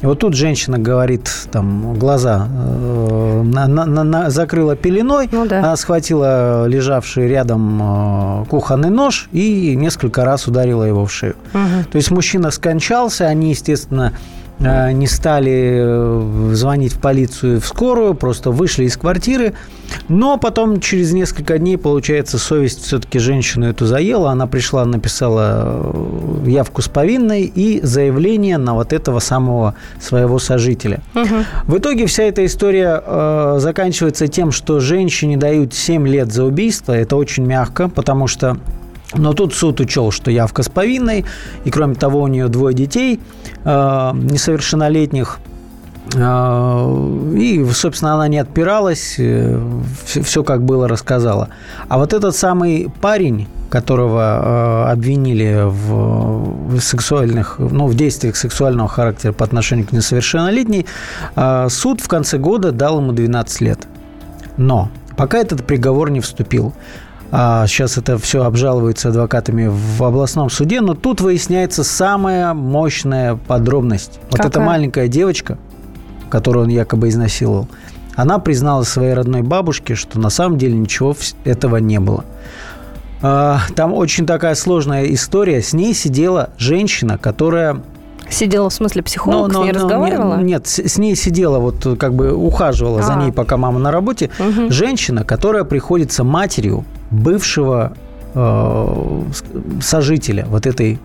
[0.00, 6.66] И вот тут женщина говорит, там, глаза э, на- на- на- закрыла пеленой, она схватила
[6.66, 11.34] лежавший рядом э, кухонный нож и несколько раз ударила его в шею.
[11.92, 14.12] То есть мужчина скончался, они, естественно,
[14.92, 19.54] не стали э, звонить в полицию в скорую, просто вышли из квартиры.
[20.08, 24.30] Но потом, через несколько дней, получается, совесть все-таки женщину эту заела.
[24.30, 25.92] Она пришла, написала
[26.44, 31.00] э, явку с повинной и заявление на вот этого самого своего сожителя.
[31.64, 36.92] В итоге вся эта история э, заканчивается тем, что женщине дают 7 лет за убийство.
[36.92, 38.56] Это очень мягко, потому что
[39.14, 41.24] но тут суд учел, что явка с повинной,
[41.64, 43.20] и кроме того, у нее двое детей
[43.64, 45.38] э, несовершеннолетних.
[46.14, 49.60] Э, и, собственно, она не отпиралась, э,
[50.04, 51.48] все, все как было рассказала.
[51.88, 59.32] А вот этот самый парень, которого э, обвинили в, сексуальных, ну, в действиях сексуального характера
[59.32, 60.86] по отношению к несовершеннолетней,
[61.68, 63.86] суд в конце года дал ему 12 лет.
[64.56, 66.72] Но пока этот приговор не вступил.
[67.30, 74.18] А сейчас это все обжалуется адвокатами в областном суде, но тут выясняется самая мощная подробность.
[74.30, 74.48] Вот Какая?
[74.48, 75.58] эта маленькая девочка,
[76.30, 77.68] которую он якобы изнасиловал,
[78.16, 81.14] она призналась своей родной бабушке, что на самом деле ничего
[81.44, 82.24] этого не было.
[83.20, 85.60] А, Там очень такая сложная история.
[85.60, 87.82] С ней сидела женщина, которая
[88.30, 90.36] Сидела, в смысле, психолог, но- с ней но- разговаривала?
[90.36, 93.22] не- Нет, с, ней сидела, вот как бы ухаживала за А.
[93.22, 94.28] ней, пока мама на работе.
[94.38, 94.70] Мгм.
[94.70, 97.92] Женщина, которая приходится матерью бывшего
[98.34, 99.22] э,
[99.80, 100.98] сожителя вот этой,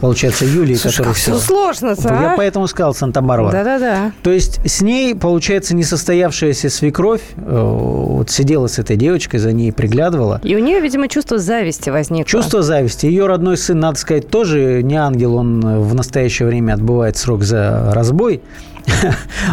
[0.00, 2.36] получается, Юлии, Слушай, которая все сложно-то, Я а?
[2.36, 3.52] поэтому сказал Санта-Барбара.
[3.52, 4.12] Да-да-да.
[4.22, 9.72] То есть с ней, получается, несостоявшаяся свекровь э, вот сидела с этой девочкой, за ней
[9.72, 10.40] приглядывала.
[10.44, 12.24] И у нее, видимо, чувство зависти возникло.
[12.28, 13.06] Чувство зависти.
[13.06, 17.92] Ее родной сын, надо сказать, тоже не ангел, он в настоящее время отбывает срок за
[17.94, 18.42] разбой.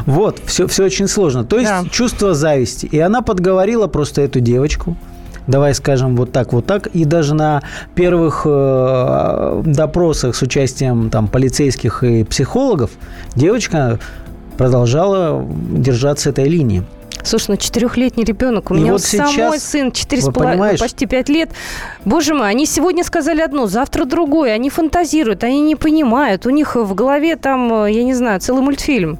[0.05, 1.43] Вот, все, все очень сложно.
[1.43, 1.83] То есть Да.
[1.91, 2.87] чувство зависти.
[2.87, 4.95] И она подговорила просто эту девочку,
[5.49, 6.87] давай скажем вот так, вот так.
[6.87, 7.61] И даже на
[7.95, 12.91] первых э, допросах с участием там, полицейских и психологов
[13.35, 13.99] девочка
[14.57, 16.83] продолжала держаться этой линии.
[17.23, 18.71] Слушай, ну четырехлетний ребенок.
[18.71, 21.49] У И меня вот самой сейчас, сын четыре с половиной, ну, почти пять лет.
[22.05, 24.53] Боже мой, они сегодня сказали одно, завтра другое.
[24.53, 26.45] Они фантазируют, они не понимают.
[26.45, 29.17] У них в голове там, э, я не знаю, целый мультфильм.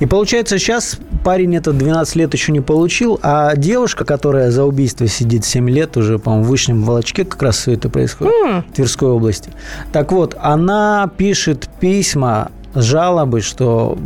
[0.00, 5.08] И получается, сейчас парень этот 12 лет еще не получил, а девушка, которая за убийство
[5.08, 8.62] сидит 7 лет, уже, по-моему, в Вышнем Волочке как раз все это происходит, М.
[8.62, 9.50] в Тверской области.
[9.92, 13.96] Так вот, она пишет письма, жалобы, что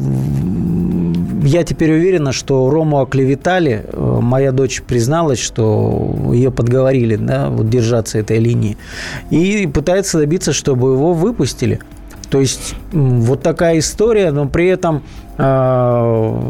[1.42, 3.84] я теперь уверена, что Рому оклеветали.
[3.90, 8.76] Э, Моя дочь призналась, что ее подговорили да, вот держаться этой линии.
[9.30, 11.80] И пытается добиться, чтобы его выпустили.
[12.30, 15.02] То есть вот такая история, но при этом
[15.38, 16.42] э,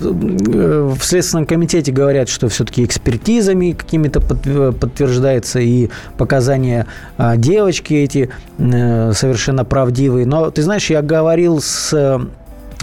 [0.00, 6.86] в Следственном комитете говорят, что все-таки экспертизами какими-то подтвер- подтверждается и показания
[7.16, 10.26] а, девочки эти э, совершенно правдивые.
[10.26, 12.18] Но ты знаешь, я говорил с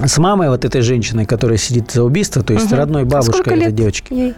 [0.04, 2.76] с мамой вот этой женщины, которая сидит за убийство, то есть Мгм.
[2.76, 4.14] родной А бабушкой этой девочки.
[4.14, 4.34] ей?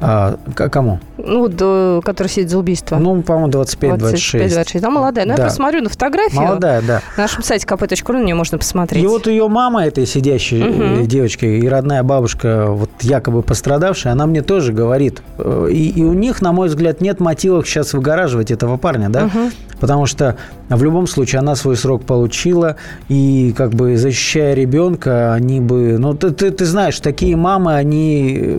[0.00, 1.00] А, к- кому?
[1.16, 2.96] Ну, вот, э, который сидит за убийство.
[2.96, 4.38] Ну, по-моему, 25-26.
[4.38, 4.78] 25-26.
[4.84, 5.24] Она молодая.
[5.24, 5.42] Ну, я Да.
[5.44, 6.40] просто смотрю на фотографию.
[6.40, 7.00] Молодая, да.
[7.16, 9.02] На нашем сайте kp.ru на нее можно посмотреть.
[9.02, 10.62] И вот ее мама, этой сидящей
[11.02, 15.22] э, девочки, и родная бабушка, вот якобы пострадавшая, она мне тоже говорит.
[15.38, 19.24] э, И, и у них, на мой взгляд, нет мотивов сейчас выгораживать этого парня, да?
[19.24, 19.50] Мгм.
[19.80, 20.36] Потому что
[20.68, 22.76] в любом случае она свой срок получила,
[23.08, 25.98] и как бы защищая ребенка, они бы...
[25.98, 28.58] Ну, ты, ты, ты знаешь, такие мамы, они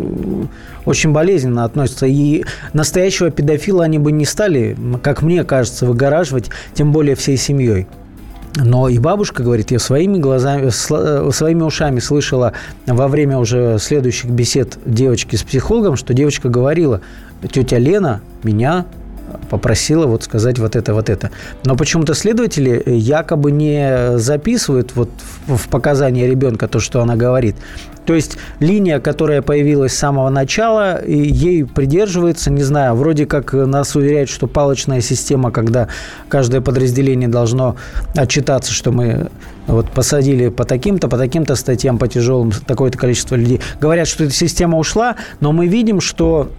[0.90, 2.08] очень болезненно относятся.
[2.08, 7.88] И настоящего педофила они бы не стали, как мне кажется, выгораживать, тем более всей семьей.
[8.56, 12.54] Но и бабушка говорит, я своими глазами, э, своими ушами слышала
[12.88, 17.02] во время уже следующих бесед девочки с психологом, что девочка говорила,
[17.52, 18.86] тетя Лена меня
[19.50, 21.30] попросила вот сказать вот это, вот это.
[21.64, 25.12] Но почему-то следователи якобы не записывают вот
[25.46, 27.56] в показания ребенка то, что она говорит.
[28.10, 33.54] То есть линия, которая появилась с самого начала, и ей придерживается, не знаю, вроде как
[33.54, 35.90] нас уверяют, что палочная система, когда
[36.28, 37.76] каждое подразделение должно
[38.16, 39.30] отчитаться, что мы
[39.68, 43.62] вот посадили по таким-то, по таким-то статьям, по тяжелым, такое-то количество людей.
[43.80, 46.50] Говорят, что эта система ушла, но мы видим, что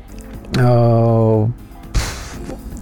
[0.54, 1.46] э,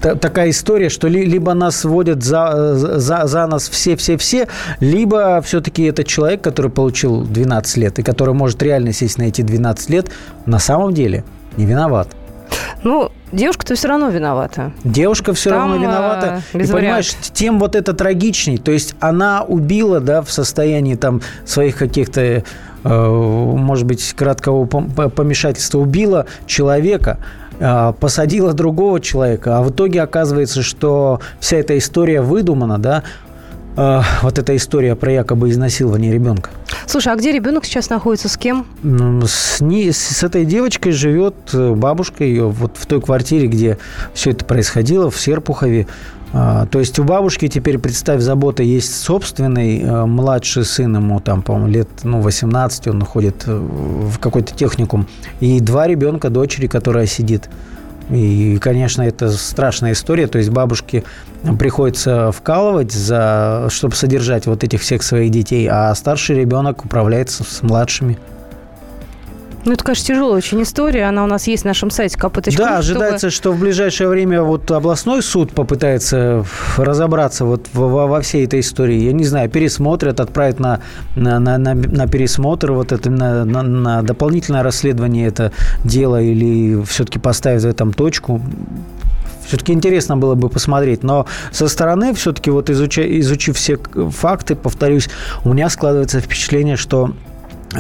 [0.00, 4.48] та- такая история, что ли- либо нас вводят за, за, за нас все-все-все,
[4.80, 9.42] либо все-таки этот человек, который получил 12 лет и который может реально сесть на эти
[9.42, 10.10] 12 лет,
[10.46, 11.24] на самом деле
[11.56, 12.08] не виноват.
[12.84, 14.72] Ну, девушка-то все равно виновата.
[14.84, 16.42] Девушка все Там, равно виновата.
[16.54, 18.56] э, и понимаешь, тем вот это трагичней.
[18.56, 22.42] То есть она убила, да, в состоянии там своих каких-то, э,
[22.84, 27.47] может быть, краткого пом- по- помешательства, убила человека, э,
[28.00, 33.02] посадила другого человека, а в итоге оказывается, что вся эта история выдумана, да,
[33.78, 36.50] Э, вот эта история про якобы изнасилование ребенка.
[36.86, 38.28] Слушай, а где ребенок сейчас находится?
[38.28, 38.66] С кем?
[39.24, 43.78] С, ней, с этой девочкой живет э, бабушка ее вот в той квартире, где
[44.14, 45.86] все это происходило, в Серпухове.
[46.32, 51.42] А, то есть у бабушки теперь, представь, забота есть собственный, э, младший сын ему там,
[51.42, 55.06] по-моему, лет ну, 18, он ходит э, в какой-то техникум,
[55.38, 57.48] и два ребенка, дочери, которая сидит.
[58.10, 60.26] И, конечно, это страшная история.
[60.26, 61.04] То есть бабушке
[61.58, 67.62] приходится вкалывать, за, чтобы содержать вот этих всех своих детей, а старший ребенок управляется с
[67.62, 68.18] младшими.
[69.64, 71.04] Ну, это, конечно, тяжелая очень история.
[71.04, 72.56] Она у нас есть на нашем сайте kp.ru.
[72.56, 73.32] Да, ожидается, чтобы...
[73.32, 76.44] что в ближайшее время вот областной суд попытается
[76.76, 78.96] разобраться вот во, во всей этой истории.
[78.96, 80.80] Я не знаю, пересмотрят, отправят на,
[81.16, 85.52] на, на, на, на пересмотр вот это, на, на, на дополнительное расследование это
[85.84, 88.40] дело или все-таки поставят в этом точку.
[89.46, 91.02] Все-таки интересно было бы посмотреть.
[91.02, 93.78] Но со стороны, все-таки вот изучив, изучив все
[94.10, 95.08] факты, повторюсь,
[95.44, 97.12] у меня складывается впечатление, что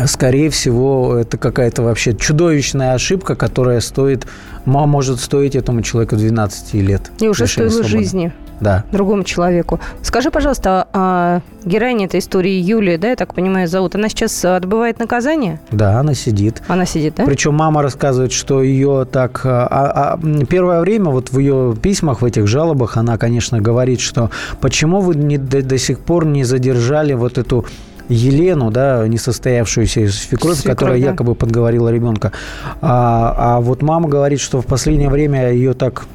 [0.06, 4.26] скорее всего, это какая-то вообще чудовищная ошибка, которая стоит,
[4.64, 7.10] может стоить этому человеку 12 лет.
[7.20, 8.84] И уже стоила жизни да.
[8.92, 9.80] другому человеку.
[10.02, 14.98] Скажи, пожалуйста, а героиня этой истории Юлия, да, я так понимаю, зовут, она сейчас отбывает
[14.98, 15.60] наказание?
[15.70, 16.62] Да, она сидит.
[16.68, 17.24] Она сидит, да?
[17.24, 19.42] Причем мама рассказывает, что ее так...
[19.44, 24.30] А, а, первое время вот в ее письмах, в этих жалобах, она, конечно, говорит, что
[24.60, 27.66] почему вы не, до, до сих пор не задержали вот эту
[28.08, 31.10] Елену, да, несостоявшуюся свекровь, свекровь которая да.
[31.10, 32.32] якобы подговорила ребенка.
[32.80, 36.06] А, а вот мама говорит, что в последнее время ее так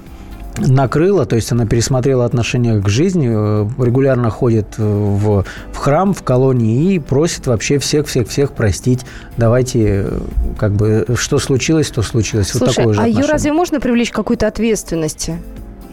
[0.58, 6.24] накрыла, то есть она пересмотрела отношение к жизни, э, регулярно ходит в, в храм, в
[6.24, 9.06] колонии и просит вообще всех-всех-всех простить.
[9.38, 10.20] Давайте, э,
[10.60, 12.50] как бы, что случилось, то случилось.
[12.50, 13.24] Слушай, вот такое же а отношение.
[13.24, 15.40] ее разве можно привлечь к какой-то ответственности?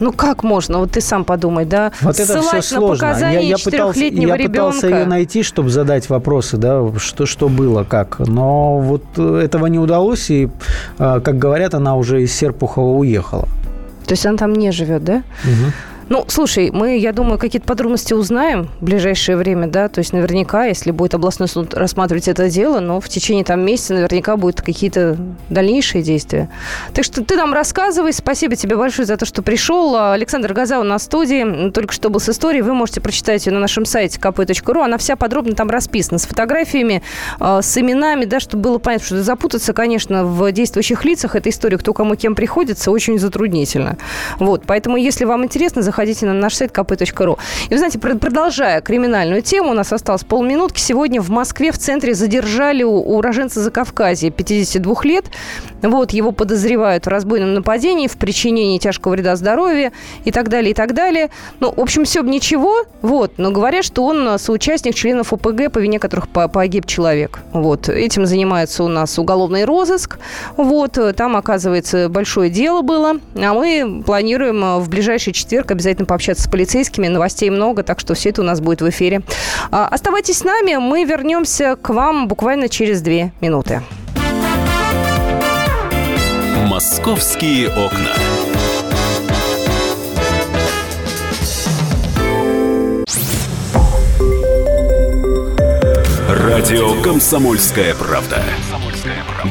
[0.01, 0.78] Ну как можно?
[0.78, 1.92] Вот ты сам подумай, да?
[2.01, 3.16] Вот это все сложно.
[3.20, 8.18] Я, я, пытался, я пытался ее найти, чтобы задать вопросы, да, что, что было, как.
[8.18, 10.48] Но вот этого не удалось, и,
[10.98, 13.46] а, как говорят, она уже из Серпухова уехала.
[14.07, 15.22] То есть она там не живет, да?
[15.44, 15.72] Угу.
[16.11, 20.65] Ну, слушай, мы, я думаю, какие-то подробности узнаем в ближайшее время, да, то есть наверняка,
[20.65, 25.17] если будет областной суд рассматривать это дело, но в течение там месяца наверняка будут какие-то
[25.51, 26.51] дальнейшие действия.
[26.95, 28.13] Так что ты нам рассказывай.
[28.13, 29.95] Спасибо тебе большое за то, что пришел.
[29.95, 31.71] Александр Газа у нас в студии.
[31.71, 32.63] Только что был с историей.
[32.63, 34.83] Вы можете прочитать ее на нашем сайте kp.ru.
[34.83, 36.19] Она вся подробно там расписана.
[36.19, 37.05] С фотографиями,
[37.39, 41.77] а, с именами, да, чтобы было понятно, что запутаться, конечно, в действующих лицах этой истории,
[41.77, 43.97] кто кому кем приходится, очень затруднительно.
[44.41, 47.38] Вот, поэтому, если вам интересно, заходите заходите на наш сайт kp.ru.
[47.68, 50.80] И вы знаете, продолжая криминальную тему, у нас осталось полминутки.
[50.80, 55.26] Сегодня в Москве в центре задержали уроженца Закавказья, 52 лет.
[55.82, 59.92] Вот, его подозревают в разбойном нападении, в причинении тяжкого вреда здоровью
[60.24, 61.28] и так далее, и так далее.
[61.61, 65.98] Ну, в общем, все ничего, вот, но говорят, что он соучастник членов ОПГ, по вине
[65.98, 67.40] которых погиб человек.
[67.53, 70.18] Вот, этим занимается у нас уголовный розыск.
[70.57, 76.45] Вот, там, оказывается, большое дело было, а мы планируем в ближайший четверг обязательно обязательно пообщаться
[76.45, 77.09] с полицейскими.
[77.09, 79.22] Новостей много, так что все это у нас будет в эфире.
[79.70, 83.82] А, оставайтесь с нами, мы вернемся к вам буквально через две минуты.
[86.68, 88.14] Московские окна.
[96.28, 98.43] Радио «Комсомольская правда».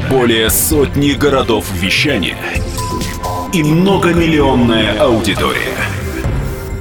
[0.08, 2.36] Более сотни городов вещания
[3.52, 5.89] и многомиллионная аудитория.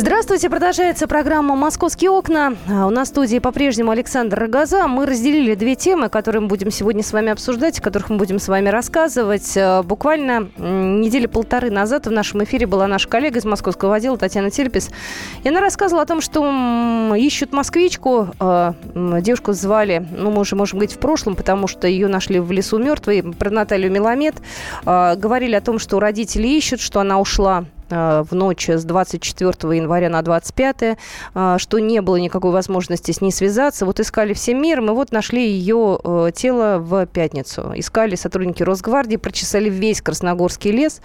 [0.00, 2.54] Здравствуйте, продолжается программа «Московские окна».
[2.68, 4.86] А, у нас в студии по-прежнему Александр Рогоза.
[4.86, 8.38] Мы разделили две темы, которые мы будем сегодня с вами обсуждать, о которых мы будем
[8.38, 9.56] с вами рассказывать.
[9.56, 14.52] А, буквально недели полторы назад в нашем эфире была наша коллега из московского отдела Татьяна
[14.52, 14.90] Тельпис.
[15.42, 18.28] И она рассказывала о том, что ищут москвичку.
[18.38, 22.52] А, девушку звали, ну, мы уже можем говорить в прошлом, потому что ее нашли в
[22.52, 24.36] лесу мертвой, про Наталью Меламед.
[24.84, 30.22] Говорили о том, что родители ищут, что она ушла в ночь с 24 января на
[30.22, 33.86] 25, э, что не было никакой возможности с ней связаться.
[33.86, 37.72] Вот искали всем миром, и вот нашли ее э, тело в пятницу.
[37.74, 41.00] Искали сотрудники Росгвардии, прочесали весь Красногорский лес,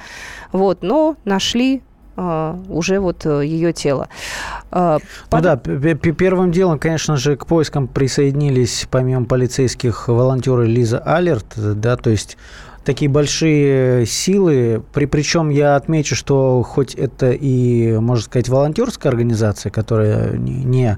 [0.52, 1.82] вот, но нашли
[2.16, 4.08] уже вот э, ее тело.
[4.70, 5.00] А,
[5.32, 11.98] ну да, первым делом, конечно же, к поискам присоединились помимо полицейских волонтеры Лиза Алерт, да,
[11.98, 12.38] то есть
[12.84, 14.84] такие большие силы.
[14.94, 20.98] При, причем я отмечу, что хоть это и, можно сказать, волонтерская организация, которая не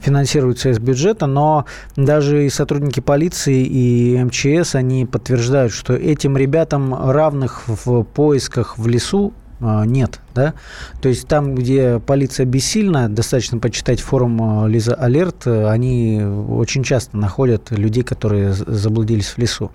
[0.00, 1.66] финансируется из бюджета, но
[1.96, 8.86] даже и сотрудники полиции и МЧС, они подтверждают, что этим ребятам равных в поисках в
[8.86, 10.54] лесу нет, да?
[11.00, 17.16] То есть там, где полиция бессильна, достаточно почитать форум а, Лиза Алерт, они очень часто
[17.16, 19.70] находят людей, которые заблудились в лесу.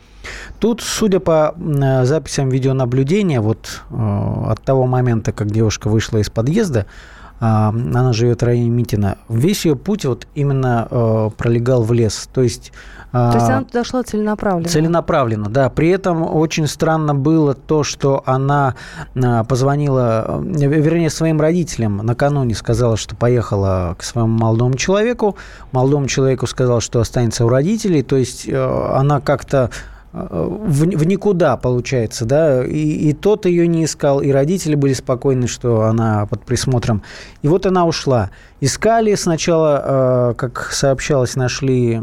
[0.59, 1.55] Тут, судя по
[2.03, 6.85] записям видеонаблюдения, вот а, от того момента, как девушка вышла из подъезда,
[7.43, 9.17] она живет в районе Митина.
[9.27, 12.29] Весь ее путь вот именно пролегал в лес.
[12.33, 12.71] То есть
[13.11, 14.69] то есть она туда шла целенаправленно?
[14.69, 15.69] Целенаправленно, да.
[15.69, 18.75] При этом очень странно было то, что она
[19.21, 25.35] а, позвонила, э, вернее, своим родителям накануне сказала, что поехала к своему молодому человеку.
[25.73, 28.01] Молодому человеку сказала, что останется у родителей.
[28.01, 33.67] То есть э, она как-то э, в, в никуда, получается, да, и, и тот ее
[33.67, 37.03] не искал, и родители были спокойны, что она под присмотром.
[37.41, 38.31] И вот она ушла.
[38.59, 42.01] Искали сначала, как сообщалось, нашли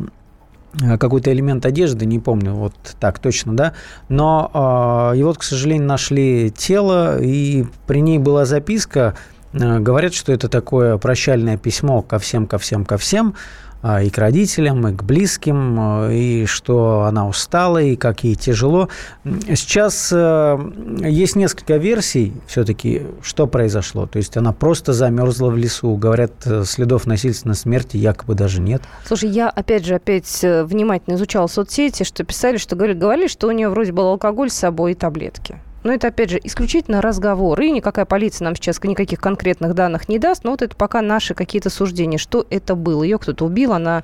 [0.83, 3.73] Э, какой-то элемент одежды, не помню, вот так точно, да,
[4.09, 9.15] но э, и вот, к сожалению, нашли тело, и при ней была записка,
[9.53, 13.35] э, говорят, что это такое прощальное письмо ко всем, ко всем, ко всем,
[13.83, 18.89] и к родителям, и к близким, а, и что она устала, и как ей тяжело.
[19.25, 20.59] Сейчас э,
[21.05, 24.07] есть несколько версий все-таки, что произошло.
[24.07, 25.95] То есть она просто замерзла в лесу.
[25.97, 28.83] Говорят, э, следов насильственной смерти якобы даже нет.
[29.05, 33.47] Слушай, я опять же опять э, внимательно изучала соцсети, что писали, что говорили, говорили, что
[33.47, 35.61] у нее вроде был алкоголь с собой и таблетки.
[35.85, 37.61] Но это, опять же, исключительно разговор.
[37.61, 40.45] И никакая полиция нам сейчас никаких конкретных данных не даст.
[40.45, 42.19] Но вот это пока наши какие-то суждения.
[42.19, 43.03] Что это было?
[43.03, 44.03] Ее кто-то убил, она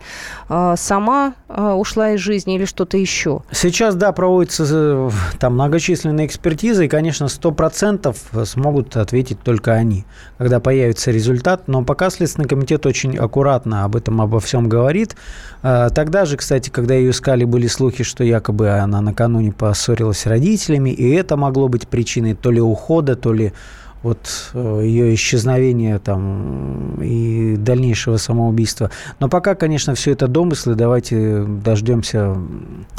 [0.48, 3.42] э, сама э, ушла из жизни или что-то еще?
[3.50, 6.86] Сейчас, да, проводятся э, там многочисленные экспертизы.
[6.86, 10.04] И, конечно, 100% смогут ответить только они,
[10.38, 11.68] когда появится результат.
[11.68, 15.16] Но пока Следственный комитет очень аккуратно об этом, обо всем говорит.
[15.62, 20.26] Э, тогда же, кстати, когда ее искали, были слухи, что якобы она накануне поссорилась с
[20.26, 20.90] родителями.
[20.90, 23.52] И это могло быть причиной то ли ухода, то ли
[24.04, 28.90] вот э, ее исчезновения там и дальнейшего самоубийства.
[29.18, 30.74] Но пока, конечно, все это домыслы.
[30.74, 32.36] Давайте дождемся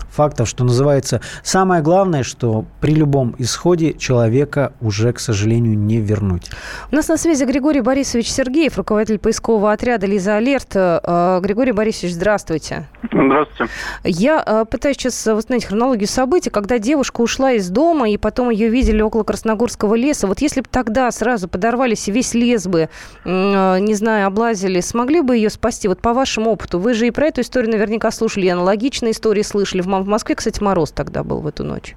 [0.10, 1.22] фактов, что называется.
[1.44, 6.50] Самое главное, что при любом исходе человека уже, к сожалению, не вернуть.
[6.92, 10.72] У нас на связи Григорий Борисович Сергеев, руководитель поискового отряда «Лиза Алерт».
[10.74, 12.88] Э, Григорий Борисович, здравствуйте.
[13.04, 13.72] Здравствуйте.
[14.04, 18.70] Я э, пытаюсь сейчас восстановить хронологию событий, когда девушка ушла из дома, и потом ее
[18.70, 20.26] видели около Красногорского леса.
[20.26, 22.88] Вот если бы тогда тогда сразу подорвались и весь лес бы,
[23.26, 25.90] не знаю, облазили, смогли бы ее спасти?
[25.90, 29.42] Вот по вашему опыту, вы же и про эту историю наверняка слушали, и аналогичные истории
[29.42, 29.82] слышали.
[29.82, 31.96] В Москве, кстати, мороз тогда был в эту ночь.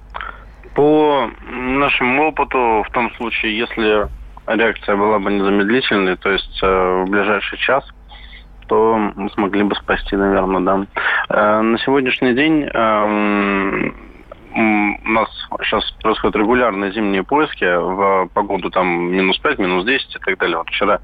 [0.75, 4.07] По нашему опыту, в том случае, если
[4.47, 7.85] реакция была бы незамедлительной, то есть э, в ближайший час,
[8.67, 10.85] то мы смогли бы спасти, наверное, да.
[11.29, 13.91] Э, на сегодняшний день э,
[14.55, 15.29] у нас
[15.63, 17.63] сейчас происходят регулярные зимние поиски.
[17.63, 20.57] В погоду там минус 5, минус 10 и так далее.
[20.57, 20.99] Вот вчера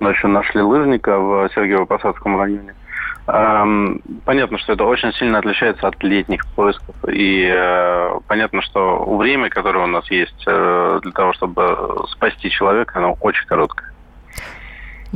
[0.00, 2.74] ночью нашли лыжника в Сергиево-Посадском районе.
[3.26, 6.94] Понятно, что это очень сильно отличается от летних поисков.
[7.08, 12.98] И э, понятно, что время, которое у нас есть э, для того, чтобы спасти человека,
[12.98, 13.93] оно очень короткое.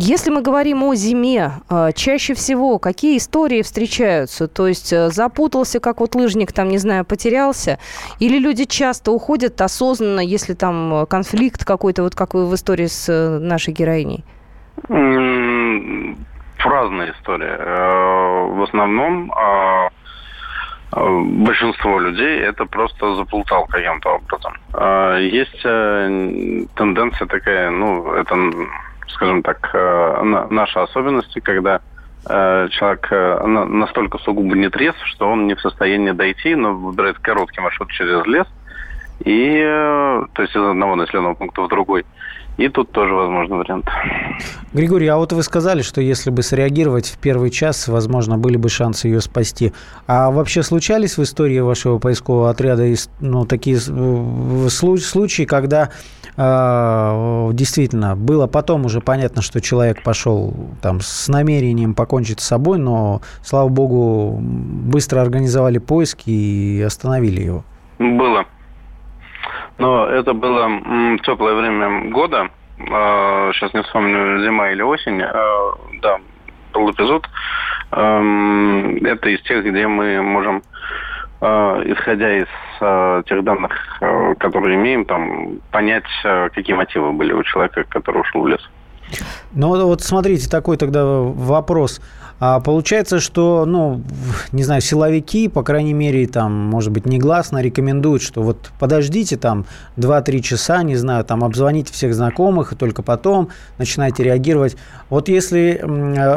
[0.01, 4.47] Если мы говорим о зиме, а, чаще всего какие истории встречаются?
[4.47, 7.81] То есть э, запутался, как вот лыжник, там, не знаю, потерялся?
[8.21, 13.41] Или люди часто уходят осознанно, если там конфликт какой-то, вот как в истории с э,
[13.41, 14.25] нашей героиней?
[14.89, 16.15] Разные
[17.19, 17.57] истории.
[17.59, 19.89] Э, в основном а,
[20.93, 24.53] большинство людей это просто заплутал каким-то образом.
[24.75, 28.37] А, есть тенденция такая, ну, это
[29.11, 31.81] скажем так, э, наши особенности, когда
[32.29, 37.19] э, человек э, настолько сугубо не трезв, что он не в состоянии дойти, но выбирает
[37.19, 38.47] короткий маршрут через лес,
[39.25, 39.61] и,
[40.33, 42.07] то есть из одного населенного пункта в другой.
[42.59, 43.87] И тут тоже возможный вариант.
[44.73, 48.69] Григорий, а вот вы сказали, что если бы среагировать в первый час, возможно, были бы
[48.69, 49.73] шансы ее спасти.
[50.09, 52.85] А вообще случались в истории вашего поискового отряда
[53.21, 55.91] ну, такие случаи, когда
[56.37, 60.53] э, действительно было потом уже понятно, что человек пошел
[60.83, 67.65] там с намерением покончить с собой, но, слава богу, быстро организовали поиски и остановили его?
[68.01, 68.47] Было.
[69.79, 70.69] Но это было
[71.23, 72.49] теплое время года,
[72.79, 75.33] э, сейчас не вспомню, зима или осень, э,
[76.03, 76.19] да,
[76.73, 77.27] был эпизод.
[77.93, 80.63] Э, это из тех, где мы можем,
[81.41, 81.47] э,
[81.87, 82.49] исходя из
[82.81, 88.23] э, тех данных, э, которые имеем, там, понять, э, какие мотивы были у человека, который
[88.23, 88.69] ушел в лес.
[89.53, 92.01] Ну вот смотрите, такой тогда вопрос.
[92.41, 94.03] А получается, что, ну,
[94.53, 99.67] не знаю, силовики, по крайней мере, там, может быть, негласно рекомендуют, что вот подождите там
[99.97, 103.49] 2-3 часа, не знаю, там, обзвоните всех знакомых, и только потом
[103.79, 104.77] начинайте реагировать.
[105.11, 105.83] Вот если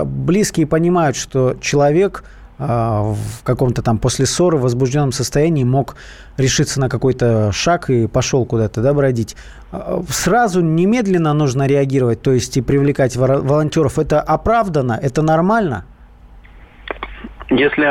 [0.06, 2.24] близкие понимают, что человек
[2.64, 5.96] а, в каком-то там после ссоры в возбужденном состоянии мог
[6.38, 9.36] решиться на какой-то шаг и пошел куда-то да, бродить.
[9.72, 13.98] А, сразу немедленно нужно реагировать, то есть и привлекать волонтеров.
[13.98, 15.86] Это оправдано, это нормально?
[17.52, 17.86] Если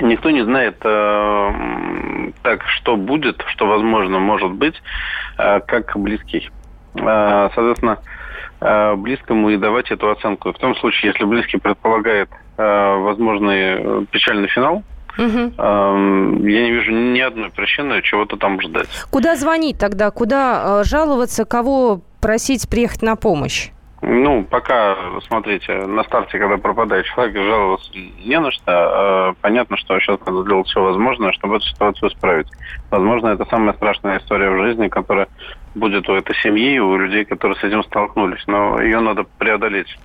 [0.00, 4.74] никто не знает э, так, что будет, что возможно может быть,
[5.38, 6.50] э, как близкий.
[6.94, 7.98] Э, соответственно,
[8.60, 10.52] э, близкому и давать эту оценку.
[10.52, 12.28] В том случае, если близкий предполагает
[12.58, 14.82] Э, возможный э, печальный финал,
[15.16, 15.26] Угу.
[15.58, 18.86] Я не вижу ни одной причины чего-то там ждать.
[19.10, 20.12] Куда звонить тогда?
[20.12, 21.44] Куда э, жаловаться?
[21.44, 23.70] Кого просить приехать на помощь?
[24.00, 24.96] Ну, пока,
[25.26, 29.34] смотрите, на старте, когда пропадает человек, жаловаться не на что.
[29.40, 32.46] Понятно, что сейчас надо сделать все возможное, чтобы эту ситуацию исправить.
[32.90, 35.26] Возможно, это самая страшная история в жизни, которая
[35.74, 38.42] будет у этой семьи, у людей, которые с этим столкнулись.
[38.46, 39.98] Но ее надо преодолеть.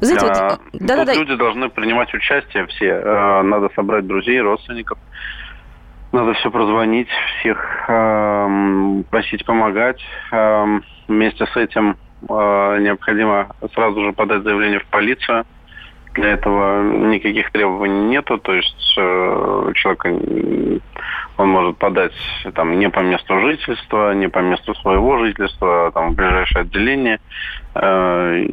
[0.00, 0.36] Вы знаете, вот...
[0.36, 1.14] А, да, да, да.
[1.14, 2.94] люди должны принимать участие все.
[2.94, 4.98] А, надо собрать друзей, родственников.
[6.12, 7.08] Надо все прозвонить,
[7.38, 10.00] всех э, просить помогать.
[10.32, 11.96] Э, вместе с этим
[12.28, 15.44] э, необходимо сразу же подать заявление в полицию.
[16.14, 20.04] Для этого никаких требований нету, то есть э, человек
[21.36, 22.12] он может подать
[22.54, 27.20] там не по месту жительства, не по месту своего жительства, а там в ближайшее отделение.
[27.74, 28.44] Э,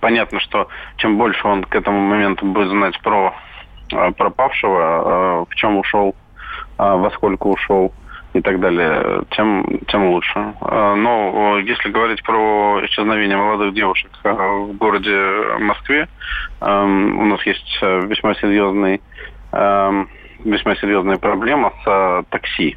[0.00, 3.32] понятно, что чем больше он к этому моменту будет знать про
[3.92, 6.16] э, пропавшего, в чем ушел,
[6.76, 7.92] во сколько ушел
[8.34, 10.54] и так далее, тем, тем лучше.
[10.60, 16.08] Но если говорить про исчезновение молодых девушек в городе Москве,
[16.60, 16.64] у
[17.24, 19.00] нас есть весьма серьезный
[20.44, 22.76] весьма серьезная проблема с такси.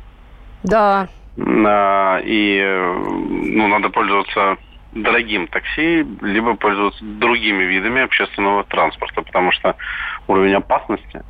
[0.63, 1.07] Да.
[1.37, 2.63] И
[2.95, 4.57] ну, надо пользоваться
[4.93, 9.75] дорогим такси, либо пользоваться другими видами общественного транспорта, потому что
[10.27, 11.23] уровень опасности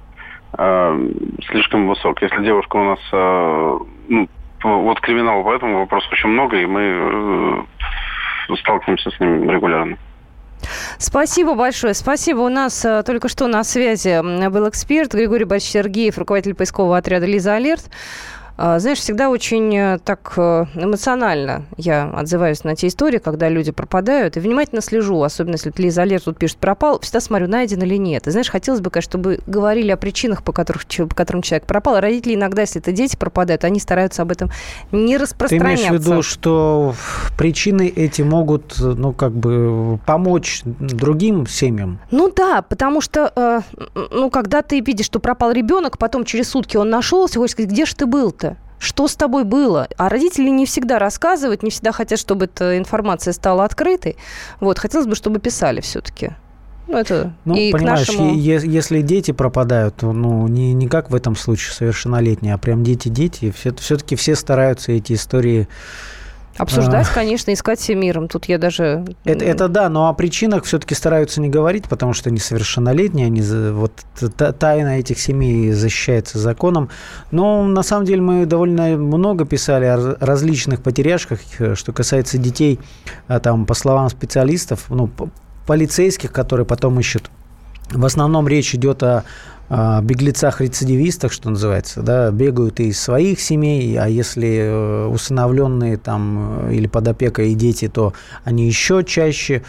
[0.58, 1.10] э,
[1.50, 2.22] слишком высок.
[2.22, 3.80] Если девушка у нас, э,
[4.10, 4.30] ну,
[4.64, 6.82] вот криминала по этому вопросу очень много, и мы
[8.50, 9.98] э, сталкиваемся с ним регулярно.
[10.98, 11.94] Спасибо большое.
[11.94, 12.40] Спасибо.
[12.40, 17.26] У нас э, только что на связи был эксперт Григорий Борисович Сергеев, руководитель поискового отряда
[17.26, 17.90] «Лиза Алерт».
[18.64, 23.72] А, знаешь, всегда очень э, так э, эмоционально я отзываюсь на те истории, когда люди
[23.72, 27.96] пропадают, и внимательно слежу, особенно если Лиза Алерт тут пишет «пропал», всегда смотрю, найден или
[27.96, 28.28] нет.
[28.28, 32.00] И знаешь, хотелось бы, конечно, чтобы говорили о причинах, по, которых, по которым человек пропал.
[32.00, 34.52] Родители иногда, если это дети пропадают, они стараются об этом
[34.92, 35.88] не распространяться.
[35.88, 36.94] Ты имеешь в виду, что
[37.40, 42.00] причины эти могут, ну, как бы помочь другим семьям?
[42.12, 43.62] Ну да, потому что, э,
[44.12, 47.86] ну, когда ты видишь, что пропал ребенок, потом через сутки он нашелся, хочешь сказать, где
[47.86, 48.51] же ты был-то?
[48.82, 49.88] Что с тобой было.
[49.98, 54.18] А родители не всегда рассказывают, не всегда хотят, чтобы эта информация стала открытой.
[54.60, 56.32] Вот, хотелось бы, чтобы писали все-таки.
[56.88, 58.36] Ну, это ну, и понимаешь, нашему...
[58.36, 63.54] если дети пропадают, то ну, не, не как в этом случае совершеннолетние, а прям дети-дети,
[63.78, 65.68] все-таки все стараются эти истории
[66.62, 67.14] Обсуждать, а...
[67.14, 68.28] конечно, искать всем миром.
[68.28, 69.04] Тут я даже...
[69.24, 73.42] Это, это да, но о причинах все-таки стараются не говорить, потому что они совершеннолетние, они
[73.72, 73.94] вот
[74.60, 76.90] тайна этих семей защищается законом.
[77.32, 82.80] Но на самом деле мы довольно много писали о различных потеряшках, э, что касается детей,
[83.28, 85.10] а там, по словам специалистов, ну,
[85.66, 87.32] полицейских, которые потом ищут
[87.94, 89.24] в основном речь идет о
[89.72, 96.88] беглецах-рецидивистах, что называется, да, бегают из своих семей, а если э, усыновленные там э, или
[96.88, 99.64] под опекой и дети, то они еще чаще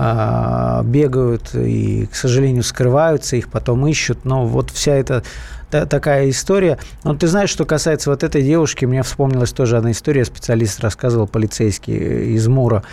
[0.00, 4.24] а, бегают и, к сожалению, скрываются, их потом ищут.
[4.24, 5.24] Но вот вся эта
[5.70, 6.78] такая история.
[7.02, 11.26] Но ты знаешь, что касается вот этой девушки, мне вспомнилась тоже одна история, специалист рассказывал,
[11.26, 12.84] полицейский из Мура.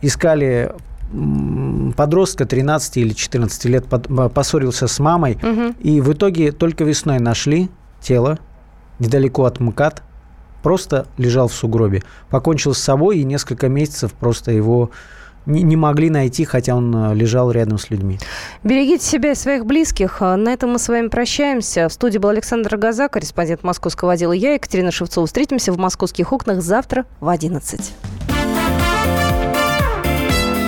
[0.00, 0.72] Искали
[1.96, 5.74] подростка 13 или 14 лет поссорился с мамой, угу.
[5.80, 7.70] и в итоге только весной нашли
[8.00, 8.38] тело
[8.98, 10.02] недалеко от МКАД,
[10.62, 12.02] просто лежал в сугробе.
[12.30, 14.90] Покончил с собой и несколько месяцев просто его
[15.46, 18.18] не, могли найти, хотя он э, лежал рядом с людьми.
[18.64, 20.20] Берегите себя и своих близких.
[20.20, 21.88] На этом мы с вами прощаемся.
[21.88, 24.32] В студии был Александр Газа, корреспондент московского отдела.
[24.32, 25.26] Я, Екатерина Шевцова.
[25.26, 27.94] Встретимся в московских окнах завтра в 11.